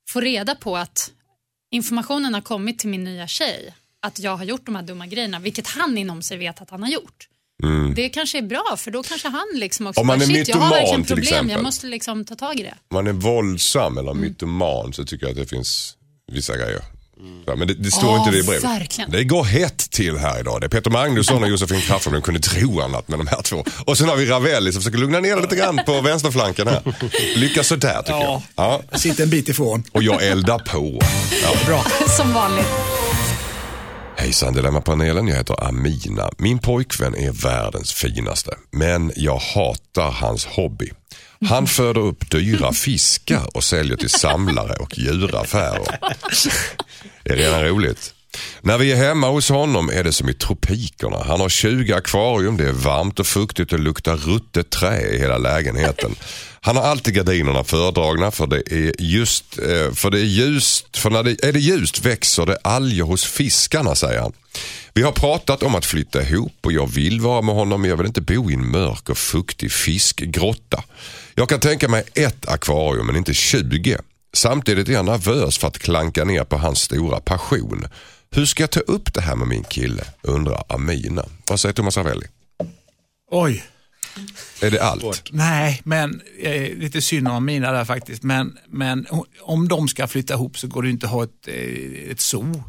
[0.10, 1.12] får reda på att
[1.72, 5.40] informationen har kommit till min nya tjej att jag har gjort de här dumma grejerna,
[5.40, 7.28] vilket han inom sig vet att han har gjort.
[7.96, 10.10] Det kanske är bra för då kanske han liksom också Mm.
[10.14, 11.52] Om man bara, är shit jag har verkligen till problem, exempel.
[11.52, 12.74] jag måste liksom ta tag i det.
[12.90, 14.22] Om man är våldsam eller Mm.
[14.24, 15.94] mytoman så tycker jag att det finns
[16.32, 16.82] vissa grejer.
[17.46, 18.64] Ja, men det, det står Ja, inte det i brevet.
[18.64, 19.12] verkligen.
[19.12, 20.62] Det går hett till här idag.
[20.62, 22.14] Det är Peter Magnusson och Josefin Crafoord.
[22.14, 23.64] De kunde tro annat med de här två.
[23.86, 26.82] Och sen har vi Ravelli som försöker lugna ner lite grann på vänsterflanken här.
[27.36, 28.42] Lyckas sådär tycker jag.
[28.56, 28.82] Ja.
[28.92, 29.84] Jag sitter en bit ifrån.
[29.92, 31.00] Och jag eldar på.
[31.44, 31.50] Ja.
[31.66, 31.86] Bra.
[32.18, 32.68] Som vanligt.
[34.18, 36.30] Hejsan Dilemmapanelen, jag heter Amina.
[36.38, 40.92] Min pojkvän är världens finaste, men jag hatar hans hobby.
[41.50, 46.00] Han föder upp dyra fiskar och säljer till samlare och djuraffärer.
[47.24, 48.14] Det är redan roligt.
[48.62, 51.24] När vi är hemma hos honom är det som i tropikerna.
[51.24, 55.38] Han har 20 akvarium, det är varmt och fuktigt och luktar ruttet trä i hela
[55.38, 56.16] lägenheten.
[56.66, 61.10] Han har alltid gardinerna fördragna för det är just, eh, för det är ljust, för
[61.10, 64.34] när det är det ljust växer det alger hos fiskarna säger han.
[64.94, 67.98] Vi har pratat om att flytta ihop och jag vill vara med honom men jag
[67.98, 70.84] vill inte bo i en mörk och fuktig fiskgrotta.
[71.36, 73.98] Jag kan tänka mig ett akvarium men inte 20.
[74.34, 77.88] Samtidigt är jag nervös för att klanka ner på hans stora passion.
[78.32, 80.04] Hur ska jag ta upp det här med min kille?
[80.22, 81.26] Undrar Amina.
[81.50, 82.28] Vad säger Thomas Ravelli?
[83.32, 83.64] Oj.
[84.62, 85.32] Är det allt?
[85.32, 88.24] Nej, men eh, lite synd om mina där faktiskt.
[88.24, 89.08] Men, men
[89.42, 92.64] om de ska flytta ihop så går det inte att ha ett, eh, ett zoo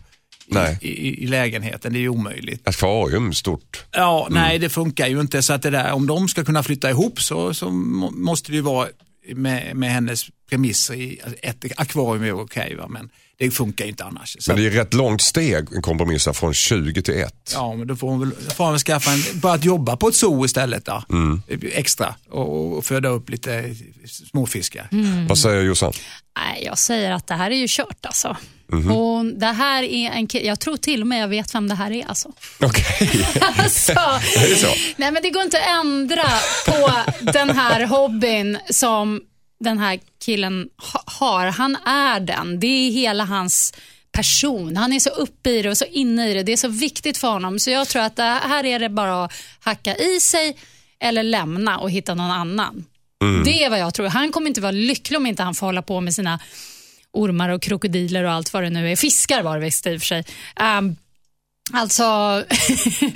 [0.80, 1.92] i, i, i lägenheten.
[1.92, 2.68] Det är ju omöjligt.
[2.68, 3.84] Akvarium stort.
[3.92, 5.42] Ja, nej det funkar ju inte.
[5.42, 8.56] Så att det där, om de ska kunna flytta ihop så, så må- måste det
[8.56, 8.88] ju vara
[9.34, 10.94] med, med hennes premisser.
[10.94, 12.86] I, alltså, ett akvarium är okej, va?
[12.88, 14.36] men det funkar ju inte annars.
[14.40, 17.52] Så Men det är rätt långt steg, en kompromiss här, från 20 till 1.
[17.54, 20.08] Ja, men då får hon väl, får hon väl skaffa en, bara att jobba på
[20.08, 20.84] ett zoo istället.
[20.84, 21.02] Då.
[21.10, 21.42] Mm.
[21.72, 23.74] Extra och, och föda upp lite
[24.30, 24.88] småfiskar.
[25.28, 25.92] Vad säger Jossan?
[26.38, 28.36] Nej, jag säger att det här är ju kört alltså.
[28.72, 28.90] Mhm.
[28.90, 31.90] Och det här är en jag tror till och med jag vet vem det här
[31.90, 32.32] är alltså.
[32.60, 33.26] Okej.
[33.58, 33.92] alltså
[34.36, 34.68] Är det så?
[34.96, 36.28] Nej men det går inte att ändra
[36.66, 36.90] på
[37.32, 39.20] den här hobbyn som
[39.60, 41.46] den här killen ha- har.
[41.46, 42.60] Han är den.
[42.60, 43.74] Det är hela hans
[44.12, 44.76] person.
[44.76, 46.42] Han är så uppe i det och så inne i det.
[46.42, 47.58] Det är så viktigt för honom.
[47.58, 50.56] Så jag tror att här är det bara att hacka i sig
[51.00, 52.84] eller lämna och hitta någon annan.
[53.44, 54.06] Det är vad jag tror.
[54.06, 56.40] Han kommer inte vara lycklig om inte han får hålla på med sina
[57.12, 58.96] ormar och krokodiler och allt vad det nu är.
[58.96, 60.24] Fiskar var det visst i och för sig.
[60.78, 60.96] Um,
[61.72, 62.02] alltså,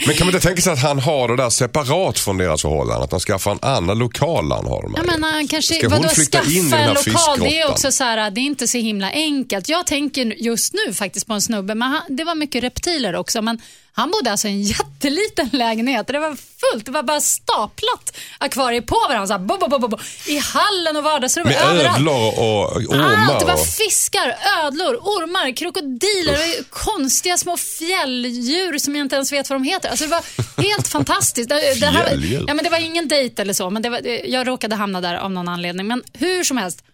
[0.07, 3.05] Men kan man inte tänka sig att han har det där separat från deras förhållande?
[3.05, 5.07] Att han skaffar en annan lokal han har jag här i?
[5.07, 7.61] menar, han kanske, Ska hon vadå, flytta skaffa in i den här en lokal, det
[7.61, 9.69] är också så här, det är inte så himla enkelt.
[9.69, 13.43] Jag tänker just nu faktiskt på en snubbe, men han, det var mycket reptiler också,
[13.43, 13.61] men
[14.01, 16.07] han bodde alltså i en jätteliten lägenhet.
[16.07, 19.89] Det var fullt, det var bara staplat akvarier på varandra, så här, bo, bo, bo,
[19.89, 21.99] bo, i hallen och vardagsrummet, Med överallt.
[21.99, 23.15] ödlor och ormar?
[23.31, 23.67] Allt, det var och...
[23.67, 29.65] fiskar, ödlor, ormar, krokodiler, och konstiga små fjälldjur som jag inte ens vet vad de
[29.65, 29.89] heter.
[29.89, 30.25] Alltså det var
[30.63, 31.49] helt fantastiskt.
[31.49, 34.77] Det, det, här, ja, men det var ingen dejt eller så, men var, jag råkade
[34.77, 35.87] hamna där av någon anledning.
[35.87, 36.85] Men hur som helst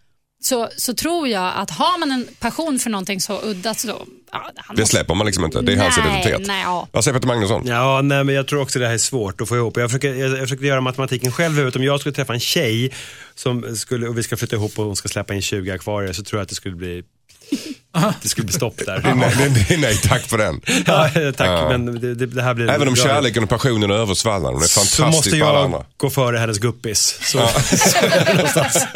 [0.46, 4.06] så, så tror jag att har man en passion för någonting så udda så...
[4.32, 5.60] Ja, Det måste- släpper man liksom inte.
[5.60, 6.46] Det är hans Nej, identitet.
[6.46, 6.88] nej, ja.
[6.92, 7.62] Vad säger Peter Magnusson?
[7.66, 9.76] Ja, nej, men jag tror också det här är svårt att få ihop.
[9.76, 11.76] Jag försöker, jag, jag försökte göra matematiken själv huvudet.
[11.76, 12.92] Om jag skulle träffa en tjej
[13.34, 16.22] som skulle, och vi ska flytta ihop och hon ska släppa in 20 akvarier så
[16.24, 17.02] tror jag att det skulle bli
[18.22, 19.00] det skulle bli stopp där.
[19.04, 20.60] Nej, nej, nej, nej, tack för den.
[20.86, 23.04] Ja, tack, men det, det, det här blir Även om bra.
[23.04, 24.52] kärleken och passionen översvallar.
[24.52, 25.84] Hon är så fantastisk måste jag andra.
[25.96, 27.18] gå före hennes guppis.
[27.22, 27.38] Så,
[27.76, 28.86] så är det någonstans.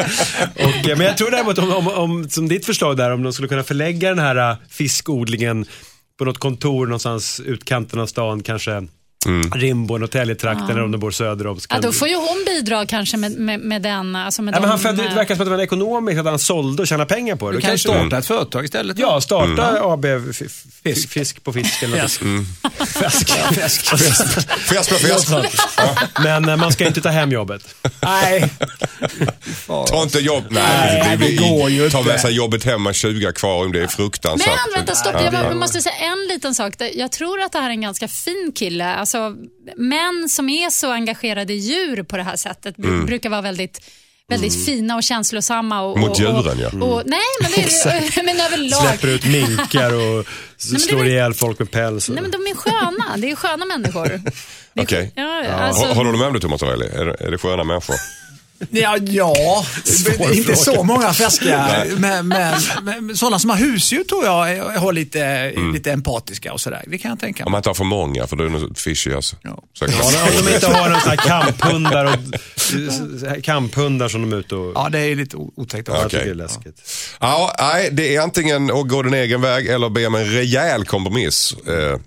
[0.54, 3.32] och, eh, men jag tror däremot om, om, om, som ditt förslag där, om de
[3.32, 5.64] skulle kunna förlägga den här eh, fiskodlingen
[6.18, 8.86] på något kontor någonstans utkanten av stan, kanske
[9.26, 9.50] Mm.
[9.52, 11.58] Rimbo, Norrtäljetrakten eller om de bor söder om.
[11.70, 14.16] Ja, då får ju hon bidra kanske med, med, med den.
[14.16, 16.18] Alltså med Ja, men han de, födde, det eh, verkar som att det var ekonomiskt,
[16.20, 17.56] att han sålde och tjänade pengar på det.
[17.56, 18.98] Du Då kan kanske- starta ett företag istället.
[18.98, 19.82] Ja, starta Mm.
[19.82, 20.42] AB f-
[20.84, 21.44] f- Fisk.
[21.44, 22.10] på fisk eller något.
[22.88, 23.30] Fisk.
[23.54, 23.86] Fisk.
[24.68, 25.30] Fest med fest.
[26.22, 27.62] Men eh, man ska inte ta hem jobbet.
[28.02, 28.50] Nej.
[29.66, 30.44] Ta inte jobb.
[30.50, 32.10] Nej, Nej, det, det går ju Ta inte.
[32.12, 33.72] med sig jobbet hem med 20 akvarium.
[33.72, 34.48] Det är fruktansvärt.
[34.66, 35.14] Men vänta, stopp.
[35.14, 35.32] Ja.
[35.32, 36.74] Jag måste säga en liten sak.
[36.94, 38.84] Jag tror att det här är en ganska fin kille.
[39.14, 39.36] Alltså,
[39.76, 43.80] män som är så engagerade i djur på det här sättet br- brukar vara väldigt
[44.28, 45.80] väldigt fina och känslosamma.
[45.82, 46.08] Och, Mm.
[46.08, 46.84] Mot och, och, djuren, ja.
[46.86, 48.80] Och, nej, men, det men överlag.
[48.80, 50.26] Släpper ut minkar och
[50.72, 52.08] det slår är- ihjäl folk med päls.
[52.08, 53.16] och- Nej, men de är sköna.
[53.16, 54.08] Det är sköna människor.
[54.74, 55.12] Det Okej.
[55.14, 56.86] Ja, alltså, Har, har du med om det Thomas Ravelli?
[56.86, 57.96] Är, det- är det sköna människor?
[58.70, 59.66] Ja, ja.
[60.32, 60.56] Inte fråga.
[60.56, 61.84] så många färska.
[61.96, 66.60] Men, men, men sådana som har husdjur tror jag är- har lite, lite empatiska och
[66.60, 66.84] sådär.
[66.86, 67.52] Det kan jag tänka Om mig.
[67.52, 69.36] man inte har för många, för då är det något fishy alltså.
[69.42, 69.62] Ja.
[69.80, 69.86] Ja,
[70.40, 74.72] om de inte har sån här kamphundar, och, kamphundar som de är ute och...
[74.74, 75.88] Ja, det är lite otäckt.
[75.88, 76.08] Jag också.
[76.08, 76.82] tycker det är läskigt.
[77.20, 80.84] Ja, nej, det är antingen att gå din egen väg eller be om en rejäl
[80.84, 81.52] kompromiss.
[81.66, 82.00] Eh,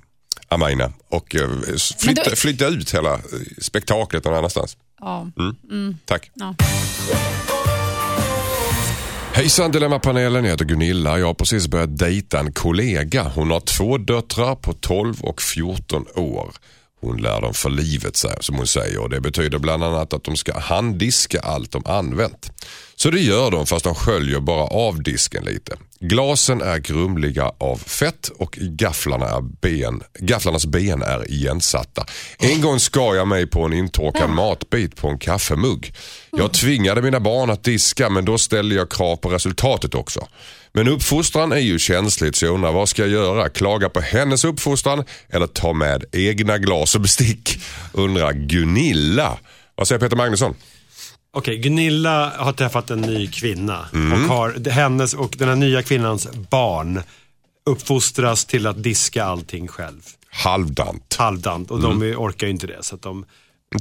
[0.48, 0.92] Amaina.
[1.10, 1.50] Och eh,
[2.00, 3.20] flytta, då- flytta ut hela eh,
[3.62, 4.78] spektaklet någon annanstans.
[5.04, 5.28] Ja.
[6.06, 6.32] Tack.
[6.34, 6.56] Ja.
[9.34, 11.20] Hejsan Dilemmapanelen, jag heter Gunilla.
[11.20, 13.32] Jag har precis börjat dejta en kollega.
[13.36, 16.52] Hon har två döttrar på 12 och 14 år.
[17.02, 20.36] Hon lär dem för livet som hon säger och det betyder bland annat att de
[20.36, 22.52] ska handdiska allt de använt.
[23.04, 25.76] Så det gör de fast de sköljer bara av disken lite.
[26.00, 32.06] Glasen är grumliga av fett och gafflarna är ben, gafflarnas ben är igensatta.
[32.40, 35.94] En gång skar jag mig på en intorkad matbit på en kaffemugg.
[36.32, 40.28] Jag tvingade mina barn att diska men då ställde jag krav på resultatet också.
[40.74, 43.50] Men uppfostran är ju känsligt så jag undrar vad ska jag göra?
[43.50, 47.60] Klaga på hennes uppfostran eller ta med egna glas och bestick?
[47.94, 49.38] Undrar Gunilla.
[49.76, 50.56] Vad säger Peter Magnusson?
[51.36, 54.14] Okej, Gunilla har träffat en ny kvinna Mm.
[54.14, 57.02] och, har, hennes och den här nya kvinnans barn
[57.66, 60.02] uppfostras till att diska allting själv.
[60.30, 61.16] Halvdant.
[61.20, 62.78] Halvdant och de är- orkar ju inte det.
[62.84, 63.26] Så att de,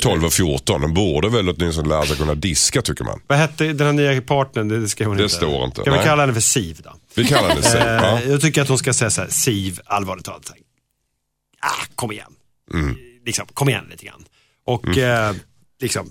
[0.01, 3.21] 12 och 14, de borde väl åtminstone lära sig kunna diska tycker man.
[3.27, 4.69] vad hette den här nya partnern?
[4.69, 5.35] Det, ska hon Det inte.
[5.35, 6.07] står inte, Ska vi nej.
[6.07, 6.91] kalla henne för Siv då?
[7.15, 7.77] Vi kallar det så.
[7.77, 8.19] Ja.
[8.21, 10.47] Eh, Jag tycker att hon ska säga så här, Siv, allvarligt talat.
[10.47, 10.63] så här,
[11.65, 12.33] Ah, kom igen.
[12.75, 12.97] Mm.
[13.27, 14.25] Liksom, kom igen lite grann.
[14.67, 15.35] Och eh,
[15.81, 16.11] liksom,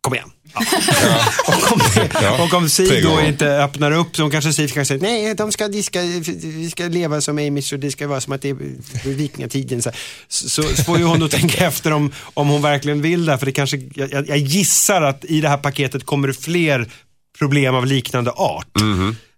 [0.00, 0.30] kom igen.
[0.54, 0.60] Ja.
[1.46, 1.80] och, om,
[2.22, 2.44] Ja.
[2.44, 5.52] och om Tre Siv då inte öppnar upp så kanske Siv kan säga nej, de
[5.52, 6.00] ska, diska,
[6.42, 8.56] vi ska leva som Amish och det ska vara som att det är
[9.04, 9.82] vikingatiden.
[9.82, 9.90] Så,
[10.28, 13.38] så, så får ju hon då tänka efter om, om hon verkligen vill det.
[13.38, 16.90] För det kanske, jag, jag gissar att i det här paketet kommer det fler
[17.38, 18.68] problem av liknande art.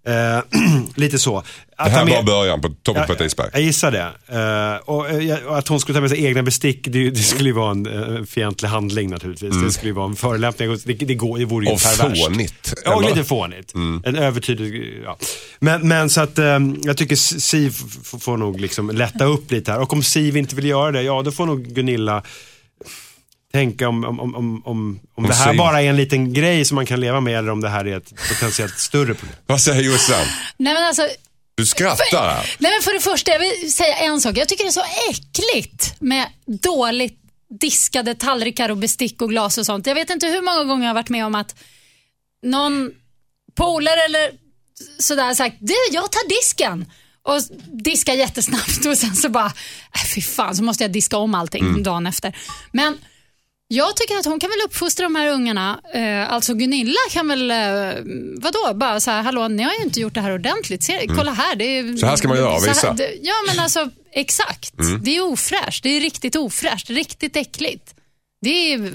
[0.07, 0.40] Eh,
[0.94, 1.38] lite så.
[1.38, 1.44] Att.
[1.84, 3.48] Det här med- var början på toppen på ett isberg.
[3.53, 4.09] jag gissar det.
[4.28, 7.48] Eh, och, eh, och att hon skulle ta med sig egna bestick, det, det skulle
[7.48, 9.55] ju vara en uh, fientlig handling naturligtvis.
[9.62, 10.76] Det skulle ju vara en förolämpning.
[10.84, 11.74] Det, det, går, det vore ju Mm.
[11.74, 12.24] Och perverst.
[12.26, 12.74] fånigt.
[12.84, 13.74] Ja, och lite fånigt.
[14.05, 15.18] En övertydlig, ja.
[15.59, 17.74] Men, men så att eh, jag tycker Siv
[18.20, 19.80] får nog liksom lätta upp lite här.
[19.80, 22.22] Och om Siv inte vill göra det, ja då får nog Gunilla
[23.53, 26.74] tänka om, om, om, om, om, om det här bara är en liten grej som
[26.74, 29.36] man kan leva med eller om det här är ett potentiellt större problem.
[29.46, 30.26] Vad säger Jossan?
[30.57, 31.09] Nej, men alltså,
[31.55, 32.57] Du skrattar här.
[32.59, 34.36] Nej, men för det första, jag vill säga en sak.
[34.36, 37.16] Jag tycker det är så äckligt med dåligt
[37.61, 39.86] diskade tallrikar och bestick och glas och sånt.
[39.86, 41.55] Jag vet inte hur många gånger jag har varit med om att
[42.42, 42.90] någon
[43.55, 44.30] polare eller
[44.98, 46.86] sådär sagt, du jag tar disken.
[47.22, 47.40] Och
[47.72, 51.82] diskar jättesnabbt och sen så bara, äh, fy fan så måste jag diska om allting
[51.82, 52.36] dagen efter.
[52.72, 52.98] Men
[53.73, 55.81] jag tycker att hon kan väl uppfostra de här ungarna.
[55.95, 57.57] Eh, alltså Gunilla kan väl, eh,
[58.37, 60.83] vadå, bara så här, hallå ni har ju inte gjort det här ordentligt.
[60.83, 61.57] Se, Kolla här.
[61.57, 62.93] Det är, Så här ska man göra, så här- visa.
[62.93, 64.73] det- Ja men alltså exakt.
[65.03, 65.83] Det är ofräscht.
[65.83, 66.91] Det är riktigt ofräscht.
[66.91, 67.95] Riktigt äckligt.
[68.43, 68.93] Det är,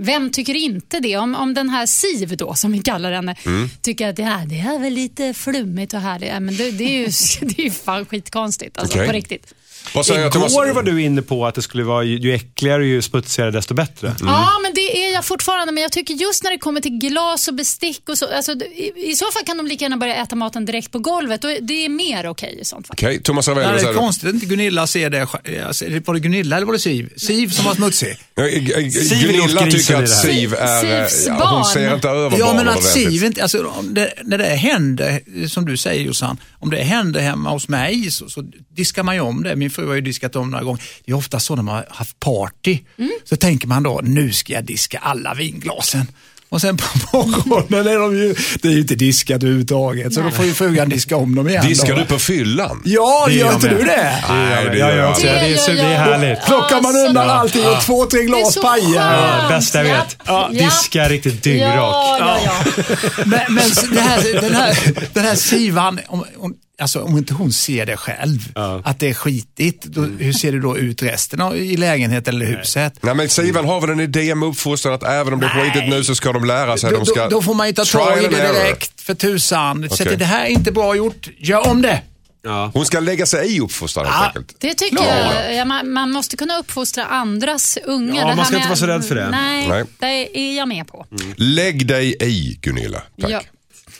[0.00, 1.16] vem tycker inte det?
[1.16, 3.36] Om, om den här Siv då, som vi kallar henne,
[3.82, 6.30] tycker att ja, det är väl lite flummigt och härligt.
[6.42, 7.06] Men det, det, är ju,
[7.48, 8.78] det är ju fan skitkonstigt.
[8.78, 9.06] Alltså, Okej.
[9.06, 9.54] på riktigt.
[9.92, 10.52] Thomas?
[10.52, 13.74] Igår var du inne på att det skulle vara ju äckligare och ju smutsigare desto
[13.74, 14.14] bättre.
[14.20, 15.72] Ja, men det är jag fortfarande.
[15.72, 18.34] Men jag tycker just när det kommer till glas och bestick och så.
[18.36, 21.44] Alltså, i, I så fall kan de lika gärna börja äta maten direkt på golvet.
[21.44, 22.94] Och det är mer okej i sånt fall.
[22.94, 25.26] Okej, Thomas Ravelli, Nej, vad det är konstigt att inte Gunilla ser det.
[25.66, 27.12] Alltså, var det Gunilla eller var det Siv?
[27.16, 28.16] Siv som var smutsig.
[28.38, 30.08] Eh, eh, Siv Gunilla tycker att.
[30.10, 31.00] Siv är...
[31.02, 31.64] eh, Sivs Ja, hon barn.
[31.64, 32.84] ser inte över Ja, men att.
[32.84, 37.20] Siv inte, alltså, om det, när det händer, som du säger Jossan, om det händer
[37.20, 38.42] hemma hos mig så, så
[38.76, 39.56] diskar man ju om det.
[39.56, 40.82] Min fru har ju diskat om några gånger.
[41.04, 42.78] Det är ofta så när man har haft party,
[43.24, 46.06] så tänker man då, nu ska jag diska alla vinglasen.
[46.50, 46.86] Och sen på
[47.46, 50.14] morgonen är de ju, det är ju inte diskat överhuvudtaget.
[50.14, 51.66] Så då får ju frugan diska om dem igen.
[51.66, 52.00] Diskar då.
[52.00, 52.82] du på fyllan?
[52.84, 54.24] Ja, Det gör inte du det?
[54.28, 55.40] Nej, det gör jag också inte.
[55.40, 55.66] det.
[55.66, 56.46] Det det är härligt.
[56.46, 58.94] Plockar man undan allting och två, tre glas så pajer.
[58.94, 60.16] Ja, bästa jag vet.
[60.26, 60.50] Ja.
[60.52, 61.74] Diska riktigt dyngrak.
[61.74, 62.84] Ja, ja, ja.
[63.24, 64.78] Men, men det här, den, här,
[65.14, 68.38] den här Sivan, om, om, alltså, om inte hon ser det själv,
[68.84, 72.46] att det är skitigt, då, hur ser det då ut resten av, i lägenheten eller
[72.46, 72.92] huset?
[73.00, 75.88] Nej men Sivan har väl en idé med uppfostran att även om det är skitigt
[75.88, 76.90] nu så ska de lära sig.
[76.90, 78.54] Då, de ska då, då får man ju ta tag i det error.
[78.54, 79.88] direkt, för tusan.
[79.90, 80.12] Så Okej.
[80.12, 82.02] att det här är inte bra gjort, gör om det.
[82.42, 82.70] Ja.
[82.74, 84.26] Hon ska lägga sig i uppfostran helt Ja.
[84.26, 84.56] enkelt.
[84.60, 85.06] Det tycker Klar.
[85.44, 85.54] jag.
[85.56, 88.28] Ja, man, man måste kunna uppfostra andras ungar.
[88.28, 89.30] Ja, man ska inte vara så rädd för det.
[89.30, 89.84] Nej, Nej.
[89.98, 91.06] det är jag med på.
[91.36, 93.02] Lägg dig i Gunilla.
[93.20, 93.46] Tack.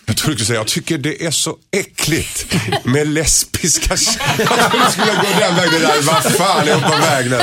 [0.09, 0.13] Ja.
[0.13, 2.55] Jag tror du skulle säga, jag tycker det är så äckligt
[2.85, 3.97] med lesbiska
[4.39, 5.81] Jag trodde du skulle gå den vägen.
[5.81, 6.03] Där.
[6.03, 7.37] Vad fan är hon på väg nu?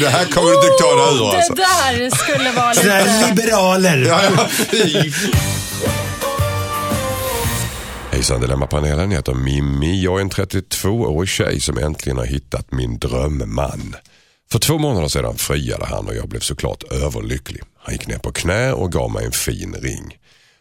[0.00, 1.54] det här kommer du inte ta dig ur alltså.
[1.54, 3.28] Det där skulle vara Sådär lite...
[3.28, 3.96] liberaler.
[3.96, 4.48] Ja, ja.
[8.10, 10.02] Hejsan Dilemmapanelen, jag heter Mimmi.
[10.02, 13.96] Jag är en 32-årig tjej som äntligen har hittat min drömman.
[14.52, 17.62] För två månader sedan friade han och jag blev såklart överlycklig.
[17.82, 20.18] Han gick ner på knä och gav mig en fin ring.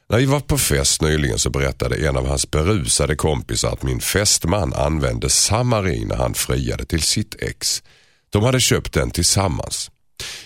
[0.10, 4.00] När vi var på fest nyligen så berättade en av hans berusade kompisar att min
[4.00, 7.84] fästman använde samma ring när han friade till sitt ex.
[8.30, 9.92] De hade köpt den tillsammans.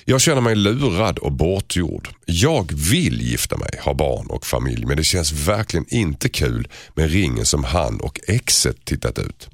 [0.06, 2.10] Jag känner mig lurad och bortgjord.
[2.26, 7.12] Jag vill gifta mig, ha barn och familj men det känns verkligen inte kul med
[7.12, 9.50] ringen som han och exet tittat ut.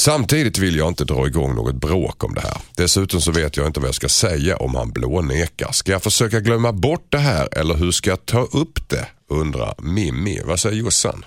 [0.00, 2.56] Samtidigt vill jag inte dra igång något bråk om det här.
[2.76, 5.72] Dessutom så vet jag inte vad jag ska säga om han blånekar.
[5.72, 9.06] Ska jag försöka glömma bort det här eller hur ska jag ta upp det?
[9.30, 10.40] Undrar Mimmi.
[10.44, 11.24] Vad säger Jossan?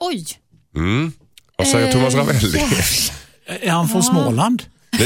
[0.00, 0.26] Oj.
[0.76, 1.12] Mm.
[1.58, 2.58] Vad säger Thomas Eh, Ravelli?
[3.46, 4.62] Är han från Småland?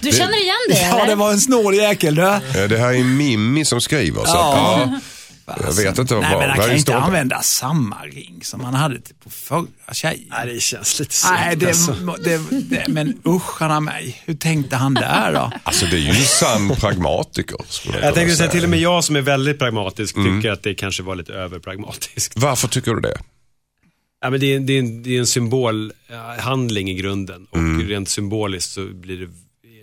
[0.00, 0.80] Du känner igen det?
[0.80, 1.06] Ja, eller?
[1.06, 2.22] det var en snål jäkel du.
[2.68, 4.24] Det här är Mimmi som skriver.
[4.24, 4.74] Så Ja.
[4.74, 5.00] att, ja,
[5.46, 8.74] jag vet inte vad Nej, men han kan ju inte använda samma ring som han
[8.74, 10.24] hade till- på förra tjejen.
[10.30, 11.92] Nej, det känns lite Nej, segt det, alltså.
[12.24, 14.22] det, det, men usch han mig.
[14.24, 15.52] Hur tänkte han där då?
[15.62, 17.56] Alltså det är ju en sann pragmatiker.
[17.68, 18.50] skulle Jag kunna tänkte säga säga.
[18.50, 22.32] till och med jag som är väldigt pragmatisk tycker att det kanske var lite överpragmatiskt.
[22.36, 23.18] Varför tycker du det?
[24.20, 28.08] Ja, men det, är, det, är en, det är en symbolhandling i grunden och rent
[28.08, 29.28] symboliskt så blir det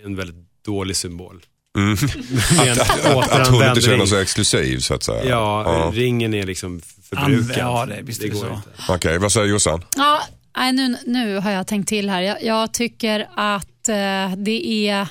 [0.04, 1.42] en väldigt dålig symbol.
[1.76, 1.96] Mm.
[2.64, 5.24] Rent Att, att hon inte känner sig exklusiv så att säga.
[5.24, 7.56] Ja, ringen är liksom förbrukad.
[7.58, 8.46] Ja, det- visst det går så.
[8.54, 8.68] inte.
[8.88, 9.84] Okej, vad säger Jossan?
[9.96, 10.20] Ja,
[10.72, 12.20] nu, nu har jag tänkt till här.
[12.22, 15.06] Jag, jag tycker att eh, det är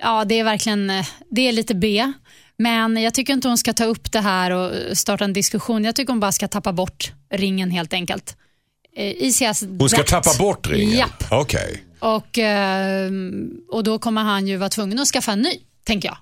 [0.00, 2.12] ja, det är verkligen eh, det är lite B.
[2.58, 5.84] Men jag tycker inte hon ska ta upp det här och starta en diskussion.
[5.84, 8.36] Jag tycker hon bara ska tappa bort ringen helt enkelt.
[8.96, 10.06] Eh, Easy as Hon ska that.
[10.06, 10.98] tappa bort ringen?
[10.98, 11.24] Japp.
[11.30, 11.82] Okej.
[11.98, 13.10] Och, eh,
[13.70, 15.50] och då kommer han ju vara tvungen att skaffa en ny,
[15.84, 16.16] tänker jag.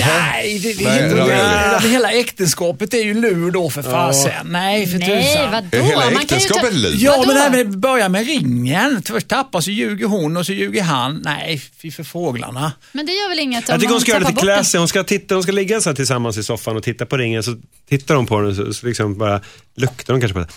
[0.00, 1.78] Nej, det, det, Nej, det, Ravelli.
[1.82, 4.32] det, hela äktenskapet är ju lur då för fasen.
[4.46, 5.52] Nej, för Nej, tusan.
[5.52, 5.68] vadå?
[5.76, 6.94] Är hela Man ju äktenskapet ta- lur?
[6.96, 7.26] Ja, Vadå?
[7.26, 9.02] men det här med börja med ringen.
[9.02, 11.22] Först tappar så ljuger hon och så ljuger han.
[11.24, 12.72] Nej, fy för fåglarna.
[12.92, 14.78] Men det gör väl inget Jag om tycker hon ska göra tappar lite classy.
[14.78, 17.42] Hon ska, titta, hon ska ligga så här tillsammans i soffan och titta på ringen.
[17.42, 17.56] Så
[17.88, 19.40] tittar hon på den så, så liksom bara
[19.76, 20.48] luktar hon kanske på den.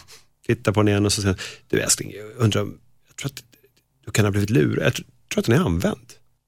[0.48, 2.78] Tittar på den igen och så säger hon, du älskling, jag undrar, om-
[3.08, 3.44] jag tror att
[4.06, 4.86] du kan ha blivit lurad.
[4.86, 5.96] Jag tror, tror att den är använd.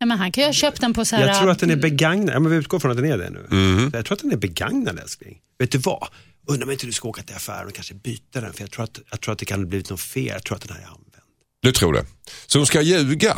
[0.01, 1.27] Ja, men han kan ju ha köpt den på så här...
[1.27, 2.35] Jag tror att den är begagnad.
[2.35, 3.45] Ja, men vi utgår från att den är det nu.
[3.49, 3.91] Mhm.
[3.93, 5.37] Jag tror att den är begagnad älskling.
[5.59, 6.07] Vet du vad?
[6.47, 8.53] Undrar om inte du ska åka till affären och kanske byta den.
[8.53, 10.25] För jag tror att, jag tror att det kan ha blivit något fel.
[10.27, 11.01] Jag tror att den här är använd.
[11.61, 12.05] Du tror det?
[12.47, 13.37] Så hon ska ljuga?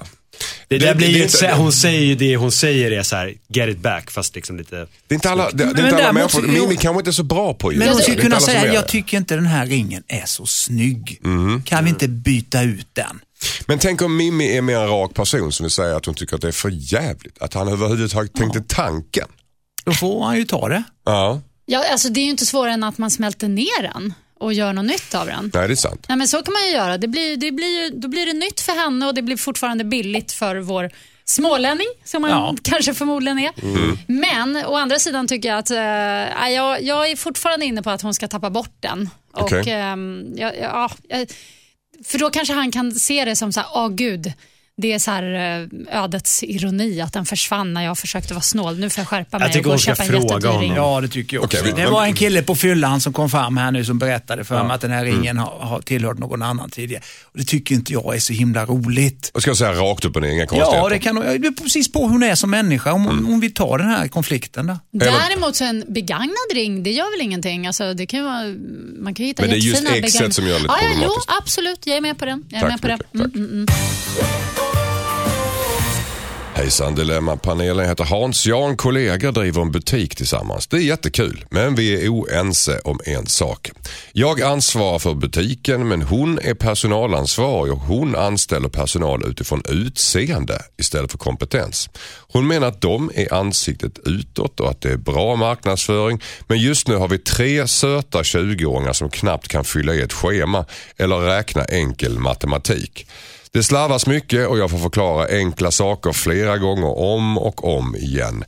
[0.67, 3.03] Det, Det- där blir det- ju det- inte, hon säger ju det hon säger är
[3.03, 4.75] så här, get it back, fast liksom lite...
[5.07, 7.09] Det är inte alla, det, det är Men inte alla människor, så- Mimmi kanske inte
[7.09, 8.87] är så bra på att Men hon Det skulle inte kunna säga, jag det.
[8.87, 11.19] tycker inte den här ringen är så snygg.
[11.23, 11.63] Mhm.
[11.63, 13.19] Kan vi inte byta ut den?
[13.67, 16.35] Men tänk om Mimmi är mer en rak person som vill säga att hon tycker
[16.35, 17.41] att det är för jävligt.
[17.41, 19.27] Att han överhuvudtaget tänkte tanken.
[19.85, 20.83] Då får han ju ta det.
[21.05, 24.53] Ja, Ja, alltså det är ju inte svårare än att man smälter ner den och
[24.53, 25.51] gör något nytt av den.
[25.53, 26.05] nej det är sant.
[26.09, 26.97] Nej, men så kan man ju göra.
[26.97, 30.31] Det blir, det blir, då blir det nytt för henne och det blir fortfarande billigt
[30.31, 30.89] för vår
[31.25, 32.55] smålänning, som man Ja.
[32.63, 33.51] kanske förmodligen är.
[33.63, 33.97] Mm.
[34.07, 38.01] Men å andra sidan tycker jag att eh, jag, jag är fortfarande inne på att
[38.01, 39.09] hon ska tappa bort den.
[39.33, 39.63] Och, Okej.
[39.71, 41.27] ehm, ja, ja, jag-
[42.05, 44.33] för då kanske han kan se det som så här, åh gud,
[44.77, 45.23] det är så här
[45.91, 48.79] eh, ödets ironi att den försvann när jag försökte vara snål.
[48.79, 50.71] Nu får jag skärpa mig tycker och gå och ska köpa en fråga jättedyr ring.
[50.71, 50.93] honom.
[50.93, 51.63] Ja, det tycker jag också.
[51.63, 54.63] Vi- det var en kille på fyllan som kom fram här nu som berättade för
[54.63, 57.03] mig att den här ringen har, har tillhört någon annan tidigare.
[57.23, 59.31] Och det tycker inte jag är så himla roligt.
[59.33, 60.77] Och ska jag säga rakt upp och ner, inga konstigheter.
[60.77, 62.93] Ja, det kan det beror precis på hur hon är som människa.
[62.93, 64.67] Om hon, hon vill ta den här konflikten.
[64.67, 64.79] Då.
[64.91, 67.67] Däremot så en begagnad ring, det gör väl ingenting.
[67.67, 68.43] Alltså, det kan vara,
[68.99, 70.77] man kan ju hitta Men det är just exet begagnade- som gör det lite ja,
[70.81, 71.31] ja, Jo, problematiskt.
[71.41, 71.87] absolut.
[71.87, 72.43] Jag är med på den.
[72.49, 73.23] Jag är Tack med på så det.
[73.23, 73.75] mycket, Mm, tack.
[73.75, 74.29] mm,
[74.63, 74.72] mm.
[76.55, 78.45] Hejsan Dilemmapanelen heter Hans.
[78.45, 80.67] Jag och en kollega driver en butik tillsammans.
[80.67, 83.71] Det är jättekul, men vi är oense om en sak.
[84.11, 91.11] Jag ansvarar för butiken, men hon är personalansvarig och hon anställer personal utifrån utseende istället
[91.11, 91.89] för kompetens.
[92.33, 96.87] Hon menar att de är ansiktet utåt och att det är bra marknadsföring, men just
[96.87, 100.65] nu har vi tre söta 20-åringar som knappt kan fylla i ett schema
[100.97, 103.07] eller räkna enkel matematik.
[103.53, 108.43] Det slarvas mycket och jag får förklara enkla saker flera gånger om och om igen.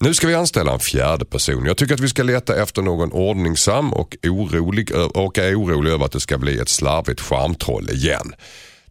[0.00, 1.66] Nu ska vi anställa en fjärde person.
[1.66, 6.04] Jag tycker att vi ska leta efter någon ordningsam och, orolig, och är orolig över
[6.04, 8.34] att det ska bli ett slarvigt charmtroll igen.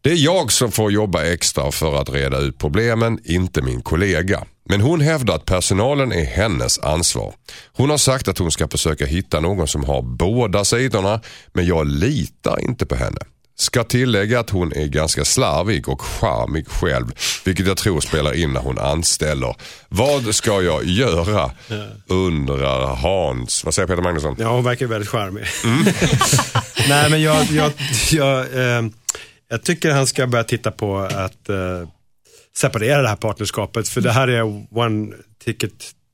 [0.02, 4.44] Det är jag som får jobba extra för att reda ut problemen, inte min kollega.
[4.70, 7.34] Men hon hävdar att personalen är hennes ansvar.
[7.74, 11.22] Hon har sagt att hon ska försöka hitta någon som har båda sidorna,
[11.54, 13.20] men jag litar inte på henne.
[13.56, 17.12] Ska tillägga att hon är ganska slarvig och charmig själv,
[17.46, 19.56] vilket jag tror spelar in när hon anställer.
[19.90, 21.52] Vad ska jag göra?
[22.08, 23.64] Undrar Hans.
[23.64, 24.36] Vad säger Peter Magnusson?
[24.40, 25.44] Ja, hon verkar väldigt charmig.
[26.90, 27.72] Nej, men jag, jag,
[28.12, 28.84] jag, eh,
[29.50, 31.88] jag tycker han ska börja titta på att eh,
[32.58, 33.90] separera det här partnerskapet.
[33.90, 34.42] För det här är
[34.78, 35.74] one ticket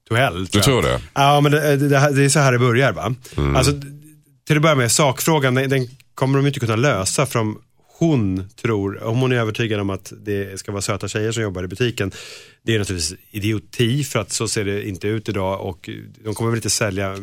[0.09, 0.45] to hell.
[0.45, 1.01] Du tror det?
[1.13, 2.91] Ja, men det, det, det är så här det börjar.
[2.91, 3.15] va?
[3.55, 3.71] Alltså,
[4.47, 5.87] till att börja med, sakfrågan, den, den
[6.19, 7.61] kommer de inte kunna lösa för om
[7.97, 11.63] hon tror, om hon är övertygad om att det ska vara söta tjejer som jobbar
[11.63, 12.11] i butiken.
[12.63, 15.89] Det är naturligtvis idioti för att så ser det inte ut idag och
[16.23, 17.15] de kommer väl inte sälja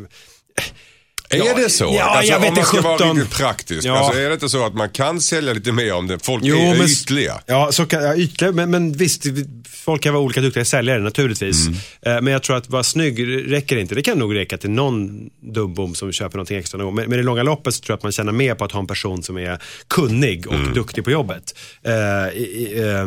[1.30, 1.84] är det så?
[1.98, 3.16] Ja, alltså, jag vet om man ska inte, vara 17.
[3.16, 3.84] riktigt praktisk.
[3.86, 3.98] Ja.
[3.98, 6.76] Alltså, är det inte så att man kan sälja lite mer om det, folk är
[6.78, 7.40] men- ytliga?
[7.46, 10.98] Ja, så kan, ja ytliga, men, men visst, vi- folk kan vara olika duktiga säljare
[11.00, 11.66] naturligtvis.
[11.66, 11.78] Mm.
[12.16, 13.94] Eh, men jag tror att vara snygg räcker inte.
[13.94, 16.94] Det kan nog räcka till någon dumbom som köper någonting extra någon gång.
[16.94, 18.80] Men, men i långa loppet så tror jag att man tjänar mer på att ha
[18.80, 19.58] en person som är
[19.88, 20.74] kunnig och Mm.
[20.74, 21.54] duktig på jobbet.
[21.84, 21.92] Eh,
[22.38, 23.06] i, i, ö,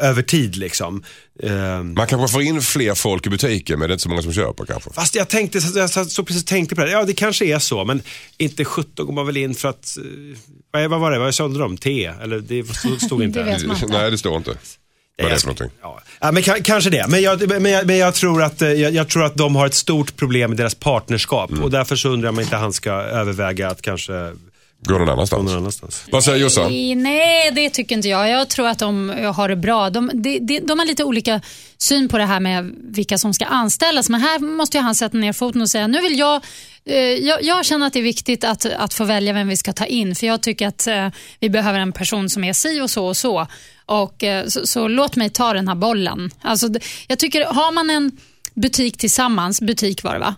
[0.00, 1.04] över tid liksom.
[1.42, 4.22] Ehm, Man kanske får in fler folk i butiken men det är inte så många
[4.22, 4.90] som köper kanske.
[4.92, 6.90] Fast jag tänkte, så- jag så, så precis tänkte på det.
[6.90, 8.02] Ja, det kanske är så, men
[8.38, 9.96] inte 17 går man väl in för att,
[10.76, 11.76] eh, vad, var det, vad sålde de?
[11.76, 12.04] Te?
[12.04, 13.42] Eller det stod- stod inte.
[13.42, 13.86] Det inte.
[13.88, 14.54] Nej, det står inte.
[15.18, 15.70] Vad är det för någonting?
[16.20, 17.06] Ja, men ka- kanske det.
[17.08, 19.66] Men, jag, men, jag, men jag, tror att, eh, jag, jag tror att de har
[19.66, 21.50] ett stort problem i deras partnerskap.
[21.50, 21.62] Mm.
[21.64, 24.32] Och därför så undrar jag om inte han ska överväga att kanske
[24.82, 25.44] Gå någon gå annanstans.
[25.44, 26.04] någon annanstans.
[26.12, 26.72] Vad säger Jossan?
[26.72, 28.28] Nej, Nej, det tycker inte jag.
[28.28, 29.90] Jag tror att de har det bra.
[29.90, 31.40] De, de, de, de har lite olika
[31.78, 34.08] syn på det här med vilka som ska anställas.
[34.08, 36.44] Men här måste ju han sätta ner foten och säga, nu vill jag
[36.84, 39.72] eh, jag, jag känner att det är viktigt att, att få välja vem vi ska
[39.72, 40.14] ta in.
[40.14, 41.08] För jag tycker att eh,
[41.40, 43.46] vi behöver en person som är si och så och så.
[43.86, 46.30] Och, eh, så, så låt mig ta den här bollen.
[46.42, 46.68] Alltså,
[47.06, 48.12] jag tycker, har man en
[48.54, 50.34] butik tillsammans, butik var det va?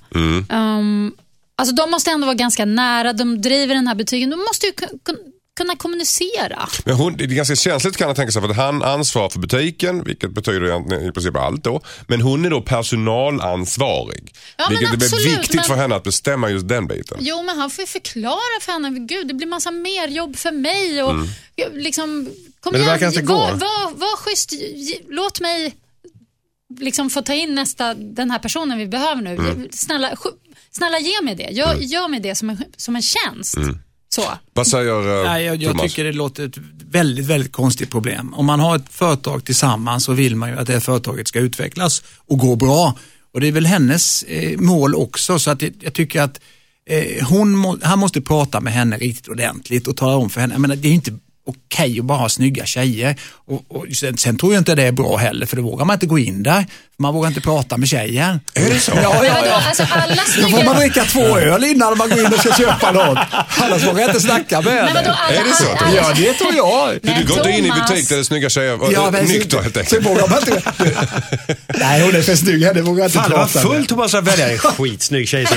[0.48, 1.14] Um,
[1.56, 4.30] alltså de måste ändå vara ganska nära, de driver den här butiken.
[4.30, 5.18] De måste ju kun- kun-
[5.56, 6.68] kunna kommunicera.
[6.84, 9.38] Men hon, det är ganska känsligt kan jag tänka sig för att han ansvarar för
[9.38, 11.80] butiken, vilket betyder i princip allt då.
[12.08, 14.34] Men hon är då personalansvarig.
[14.56, 17.18] Ja, men vilket är absolut, viktigt men- för henne att bestämma just den biten.
[17.20, 18.90] Jo, men han får ju förklara för henne.
[18.98, 21.02] Gud, det blir massa mer jobb för mig.
[21.02, 21.14] Och,
[21.72, 22.28] liksom,
[22.60, 23.34] kom Men det igen, verkar inte gå.
[23.34, 24.52] Var, var, var schysst.
[25.08, 25.74] Låt mig
[26.80, 29.68] liksom få ta in nästa, den här personen vi behöver nu.
[29.72, 30.34] Snälla, sk-
[30.72, 31.48] snälla ge mig det.
[31.50, 33.58] Gör, gör mig det som en, som en tjänst.
[34.14, 34.22] Så.
[34.52, 35.82] Vad säger uh, Nej, jag, jag Thomas?
[35.82, 36.58] tycker det låter ett
[36.90, 38.34] väldigt, väldigt konstigt problem.
[38.34, 41.38] Om man har ett företag tillsammans så vill man ju att det här företaget ska
[41.38, 42.98] utvecklas och gå bra.
[43.34, 46.40] Och det är väl hennes eh, mål också, så att jag, jag tycker att
[46.86, 50.54] eh, hon må, han måste prata med henne riktigt ordentligt och tala om för henne,
[50.54, 53.16] jag menar, det är ju inte okej att bara ha snygga tjejer.
[53.48, 55.94] Och, och sen, sen tror jag inte det är bra heller, för då vågar man
[55.94, 56.66] inte gå in där.
[56.98, 58.40] Man vågar inte prata med tjejen.
[58.54, 58.92] Är det så?
[59.02, 59.62] Ja, ja, ja.
[59.68, 60.72] alltså alla Då får man snygga...
[60.74, 63.18] dricka två öl innan man går in och ska köpa något.
[63.62, 65.00] Annars vågar jag inte snacka med henne.
[65.00, 65.64] alla, Är det så?
[65.84, 66.94] alla, Ja, det tror jag.
[67.02, 69.24] Du Men går inte in i butik där det är snygga tjejer, Ja, ja, men
[69.24, 70.06] nykter så- helt enkelt.
[70.06, 70.72] vågar man inte.
[71.78, 72.60] Nej, hon är för snygg.
[72.60, 73.88] Det vågar jag inte Fan, det var prata fullt med.
[73.88, 75.56] Thomas att välja en skitsnygg tjej som.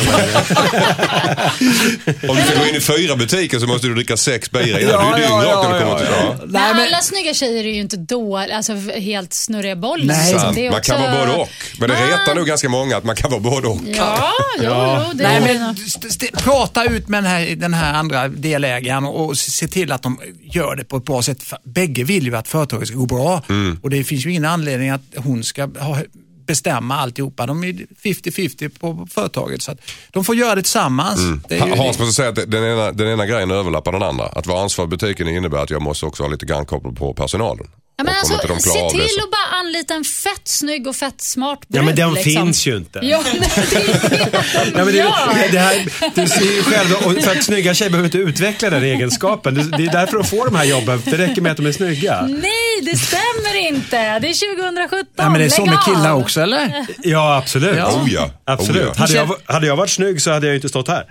[2.29, 5.11] Om du ska gå in i fyra butiker så måste du dricka sex bira innan.
[5.11, 6.35] du är dyngrak du kommer till ja.
[6.39, 10.05] Men Nej, men, alla snygga tjejer är ju inte dåliga, alltså helt snurriga bollar.
[10.05, 10.33] Nej.
[10.39, 10.55] Sant.
[10.55, 11.49] Det är Man kan vara både och.
[11.79, 12.07] Men det Ah.
[12.21, 13.79] retar nog ganska många att man kan vara både och.
[13.85, 17.73] Ja, jo, jo, det nej, men nog- st- st- prata ut med den här, den
[17.73, 21.43] här andra delägaren och, se till att de gör det på ett bra sätt.
[21.63, 23.41] Bägge vill ju att företaget ska gå bra
[23.81, 25.97] och det finns ju ingen anledning att hon ska ha,
[26.45, 27.45] bestämma alltihopa.
[27.45, 27.73] De är
[28.03, 29.77] 50-50 på företaget så att
[30.11, 31.19] de får göra det tillsammans.
[31.49, 34.25] Det är ju, Hans måste säga att den ena, den ena grejen överlappar den andra.
[34.25, 37.67] Att vara ansvarig för butiken innebär att jag måste också ha lite grannkoppel på personalen.
[37.97, 40.95] Ja, men alltså, se av det till så- att bara anlita en fett snygg och
[40.95, 41.81] fett smart brud.
[41.81, 42.31] Ja, men den liksom.
[42.45, 42.99] finns ju inte.
[43.03, 45.85] Ja, men det är det Ja, men det, det här,
[46.15, 49.53] du ser ju själv, och för att snygga tjejer behöver inte utveckla den egenskapen.
[49.55, 51.01] Det, det är därför de får de här jobben.
[51.05, 52.21] Det räcker med att de är snygga.
[52.21, 52.41] Nej,
[52.81, 54.19] Nej, det stämmer inte.
[54.19, 55.05] Det är 2017.
[55.15, 56.85] Ja, men det är så med killar också, eller?
[57.03, 57.77] Ja, absolut.
[57.77, 58.01] Ja.
[58.01, 58.29] Oh ja.
[58.45, 58.81] Absolut.
[58.81, 58.93] Oh ja.
[58.97, 61.07] Hade, jag, hade jag varit snygg så hade jag inte stått här.